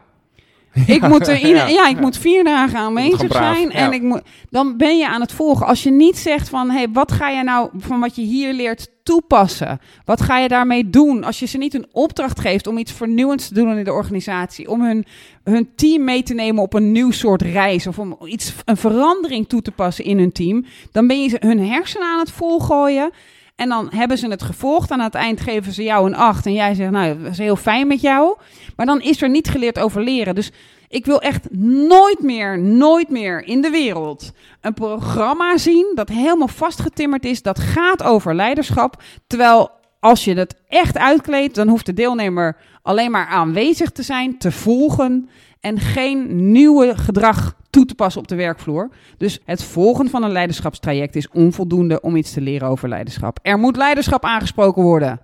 Ik 0.97 1.09
moet, 1.09 1.29
er, 1.29 1.47
Ja. 1.47 1.67
ja, 1.67 1.89
ik 1.89 2.01
moet 2.01 2.19
vier 2.19 2.45
dagen 2.45 2.79
aanwezig 2.79 3.33
zijn. 3.33 3.71
En 3.71 3.93
ik 3.93 4.03
moet, 4.03 4.23
dan 4.51 4.77
ben 4.77 4.99
je 4.99 5.09
aan 5.09 5.21
het 5.21 5.33
volgen. 5.33 5.67
Als 5.67 5.83
je 5.83 5.91
niet 5.91 6.19
zegt 6.19 6.49
van, 6.49 6.71
hey, 6.71 6.87
wat 6.93 7.13
ga 7.13 7.29
je 7.29 7.43
nou 7.43 7.71
van 7.79 8.01
wat 8.01 8.17
je 8.17 8.23
hier 8.23 8.53
leert 8.53 8.91
toepassen? 9.03 9.81
Wat 10.05 10.21
ga 10.21 10.39
je 10.39 10.49
daarmee 10.49 10.91
doen? 10.91 11.25
Als 11.25 11.39
je 11.39 11.47
ze 11.47 11.59
niet 11.59 11.75
een 11.75 11.87
opdracht 11.93 12.41
geeft 12.41 12.67
om 12.67 12.79
iets 12.79 12.93
vernieuwends 12.93 13.49
te 13.49 13.55
doen 13.55 13.79
in 13.79 13.85
de 13.85 13.93
organisatie. 13.93 14.69
Om 14.71 14.83
hun, 14.83 15.05
hun 15.45 15.69
team 15.77 16.05
mee 16.05 16.23
te 16.23 16.35
nemen 16.35 16.63
op 16.63 16.75
een 16.75 16.93
nieuw 16.93 17.11
soort 17.11 17.43
reis. 17.43 17.87
Of 17.87 17.99
om 17.99 18.17
iets, 18.25 18.53
een 18.65 18.77
verandering 18.77 19.49
toe 19.49 19.63
te 19.63 19.71
passen 19.71 20.05
in 20.05 20.19
hun 20.19 20.33
team. 20.33 20.65
Dan 20.93 21.07
ben 21.07 21.23
je 21.23 21.37
hun 21.41 21.69
hersenen 21.69 22.09
aan 22.09 22.19
het 22.19 22.31
volgooien. 22.31 23.11
En 23.59 23.69
dan 23.69 23.89
hebben 23.95 24.19
ze 24.19 24.29
het 24.29 24.43
gevolgd. 24.43 24.91
Aan 24.91 25.01
het 25.01 25.15
eind 25.15 25.41
geven 25.41 25.73
ze 25.73 25.83
jou 25.83 26.07
een 26.07 26.15
8. 26.15 26.47
En 26.47 26.53
jij 26.53 26.75
zegt, 26.75 26.91
nou, 26.91 27.23
dat 27.23 27.33
is 27.33 27.39
heel 27.39 27.57
fijn 27.57 27.87
met 27.87 28.01
jou. 28.01 28.37
Maar 28.77 28.87
dan 28.87 29.01
is 29.01 29.23
er 29.23 29.29
niet 29.29 29.49
geleerd 29.49 29.79
over 29.79 30.03
leren. 30.03 30.35
Dus 30.35 30.51
ik 30.89 31.07
wil 31.07 31.21
echt 31.21 31.51
nooit 31.89 32.23
meer, 32.23 32.59
nooit 32.59 33.09
meer 33.09 33.45
in 33.45 33.61
de 33.61 33.71
wereld 33.71 34.33
een 34.61 34.75
programma 34.75 35.57
zien 35.57 35.93
dat 35.95 36.09
helemaal 36.09 36.49
vastgetimmerd 36.49 37.25
is. 37.25 37.43
Dat 37.43 37.59
gaat 37.59 38.03
over 38.03 38.35
leiderschap. 38.35 39.03
Terwijl 39.27 39.71
als 40.01 40.25
je 40.25 40.35
het 40.35 40.55
echt 40.69 40.99
uitkleedt, 40.99 41.55
dan 41.55 41.69
hoeft 41.69 41.87
de 41.87 41.95
deelnemer 41.95 42.57
alleen 42.83 43.11
maar 43.11 43.27
aanwezig 43.27 43.91
te 43.91 44.03
zijn, 44.03 44.39
te 44.39 44.53
volgen 44.53 45.29
en 45.61 45.79
geen 45.81 46.51
nieuwe 46.53 46.97
gedrag 46.97 47.55
toe 47.71 47.85
te 47.85 47.95
passen 47.95 48.21
op 48.21 48.29
de 48.29 48.35
werkvloer. 48.35 48.89
Dus 49.17 49.41
het 49.45 49.63
volgen 49.63 50.11
van 50.11 50.23
een 50.23 50.33
leiderschapstraject 50.33 51.17
is 51.17 51.29
onvoldoende 51.29 52.01
om 52.01 52.17
iets 52.17 52.33
te 52.33 52.41
leren 52.41 52.69
over 52.69 52.89
leiderschap. 52.89 53.39
Er 53.43 53.59
moet 53.59 53.77
leiderschap 53.77 54.25
aangesproken 54.25 54.83
worden. 54.83 55.21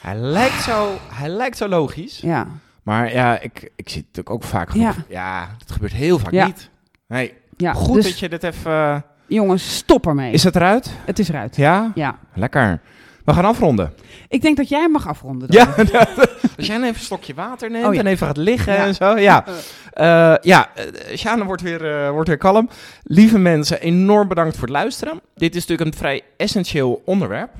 Hij 0.00 0.16
lijkt 0.16 0.62
zo, 0.62 0.88
hij 1.12 1.28
lijkt 1.28 1.56
zo 1.56 1.68
logisch. 1.68 2.18
Ja, 2.20 2.46
Maar 2.82 3.12
ja, 3.12 3.40
ik, 3.40 3.70
ik 3.76 3.88
zie 3.88 3.96
het 3.98 4.06
natuurlijk 4.06 4.30
ook 4.30 4.42
vaak. 4.44 4.72
Ja. 4.72 4.80
Ja, 4.80 4.94
ja 5.08 5.48
dat 5.58 5.70
gebeurt 5.70 5.92
heel 5.92 6.18
vaak 6.18 6.32
Ja. 6.32 6.46
niet. 6.46 6.70
Nee, 7.08 7.34
ja. 7.56 7.72
goed 7.72 7.94
dus 7.94 8.04
dat 8.04 8.18
je 8.18 8.28
dit 8.28 8.42
even... 8.42 8.72
eh, 8.72 8.96
jongens, 9.26 9.76
stop 9.76 10.06
ermee. 10.06 10.32
Is 10.32 10.44
het 10.44 10.56
eruit? 10.56 10.90
Het 11.04 11.18
is 11.18 11.28
eruit. 11.28 11.56
Ja? 11.56 11.92
Ja. 11.94 12.18
Lekker. 12.34 12.80
We 13.24 13.32
gaan 13.32 13.44
afronden. 13.44 13.92
Ik 14.28 14.42
denk 14.42 14.56
dat 14.56 14.68
jij 14.68 14.88
mag 14.88 15.08
afronden. 15.08 15.48
dan. 15.50 15.60
Ja, 15.60 15.74
als 16.56 16.66
jij 16.66 16.76
even 16.76 16.88
een 16.88 16.94
stokje 16.94 17.34
water 17.34 17.70
neemt 17.70 17.86
Oh 17.86 17.94
ja. 17.94 18.00
en 18.00 18.06
even 18.06 18.26
gaat 18.26 18.36
liggen 18.36 18.72
Ja. 18.72 18.84
en 18.86 18.94
zo. 18.94 19.16
Ja, 19.18 19.44
Eh 19.92 20.34
ja 20.40 20.68
uh, 21.10 21.16
Sjane 21.16 21.44
wordt 21.44 21.62
weer, 21.62 22.04
eh, 22.04 22.10
wordt 22.10 22.28
weer 22.28 22.38
kalm. 22.38 22.68
Lieve 23.02 23.38
mensen, 23.38 23.80
enorm 23.80 24.28
bedankt 24.28 24.54
voor 24.56 24.66
het 24.68 24.76
luisteren. 24.76 25.20
Dit 25.34 25.54
is 25.54 25.60
natuurlijk 25.66 25.90
een 25.90 25.98
vrij 26.00 26.22
essentieel 26.36 27.02
onderwerp. 27.04 27.50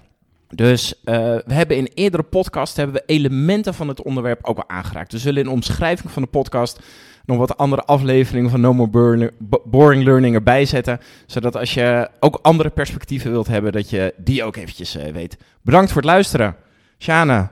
Dus 0.55 0.95
eh, 1.05 1.15
we 1.47 1.55
hebben 1.55 1.77
in 1.77 1.89
eerdere 1.95 2.23
podcasts 2.23 2.77
hebben 2.77 2.95
we 2.97 3.03
elementen 3.07 3.75
van 3.75 3.89
het 3.89 4.03
onderwerp 4.03 4.39
ook 4.43 4.57
al 4.57 4.69
aangeraakt. 4.69 5.13
We 5.13 5.19
zullen 5.19 5.39
in 5.39 5.45
de 5.45 5.55
omschrijving 5.55 6.11
van 6.11 6.23
de 6.23 6.29
podcast 6.29 6.81
nog 7.25 7.39
wat 7.39 7.57
andere 7.57 7.83
afleveringen 7.85 8.51
van 8.51 8.61
No 8.61 8.73
More 8.73 9.33
Boring, 9.65 10.05
Learning 10.05 10.35
erbij 10.35 10.65
zetten. 10.65 11.01
Zodat 11.27 11.57
als 11.57 11.75
je 11.75 12.09
ook 12.21 12.39
andere 12.43 12.71
perspectieven 12.71 13.31
wilt 13.31 13.47
hebben, 13.47 13.73
dat 13.73 13.91
je 13.91 14.15
die 14.17 14.45
ook 14.45 14.57
eventjes 14.57 14.97
eh, 14.97 15.13
weet. 15.13 15.37
Bedankt 15.63 15.93
voor 15.93 16.03
het 16.03 16.11
luisteren. 16.11 16.57
Sjane, 16.99 17.49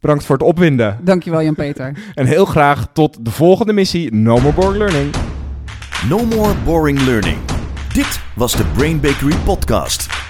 bedankt 0.00 0.24
voor 0.24 0.36
het 0.36 0.46
opwinden. 0.46 0.98
Dankjewel 1.02 1.42
Jan-Peter. 1.42 1.98
En 2.14 2.26
heel 2.26 2.44
graag 2.44 2.86
tot 2.92 3.24
de 3.24 3.30
volgende 3.30 3.72
missie 3.72 4.14
No 4.14 4.38
More 4.40 4.54
Boring 4.54 4.78
Learning. 4.78 5.14
No 6.08 6.24
More 6.24 6.54
Boring 6.64 7.00
Learning. 7.00 7.38
Dit 7.92 8.20
was 8.34 8.52
de 8.56 8.64
Brain 8.64 9.00
Bakery 9.00 9.36
podcast. 9.36 10.29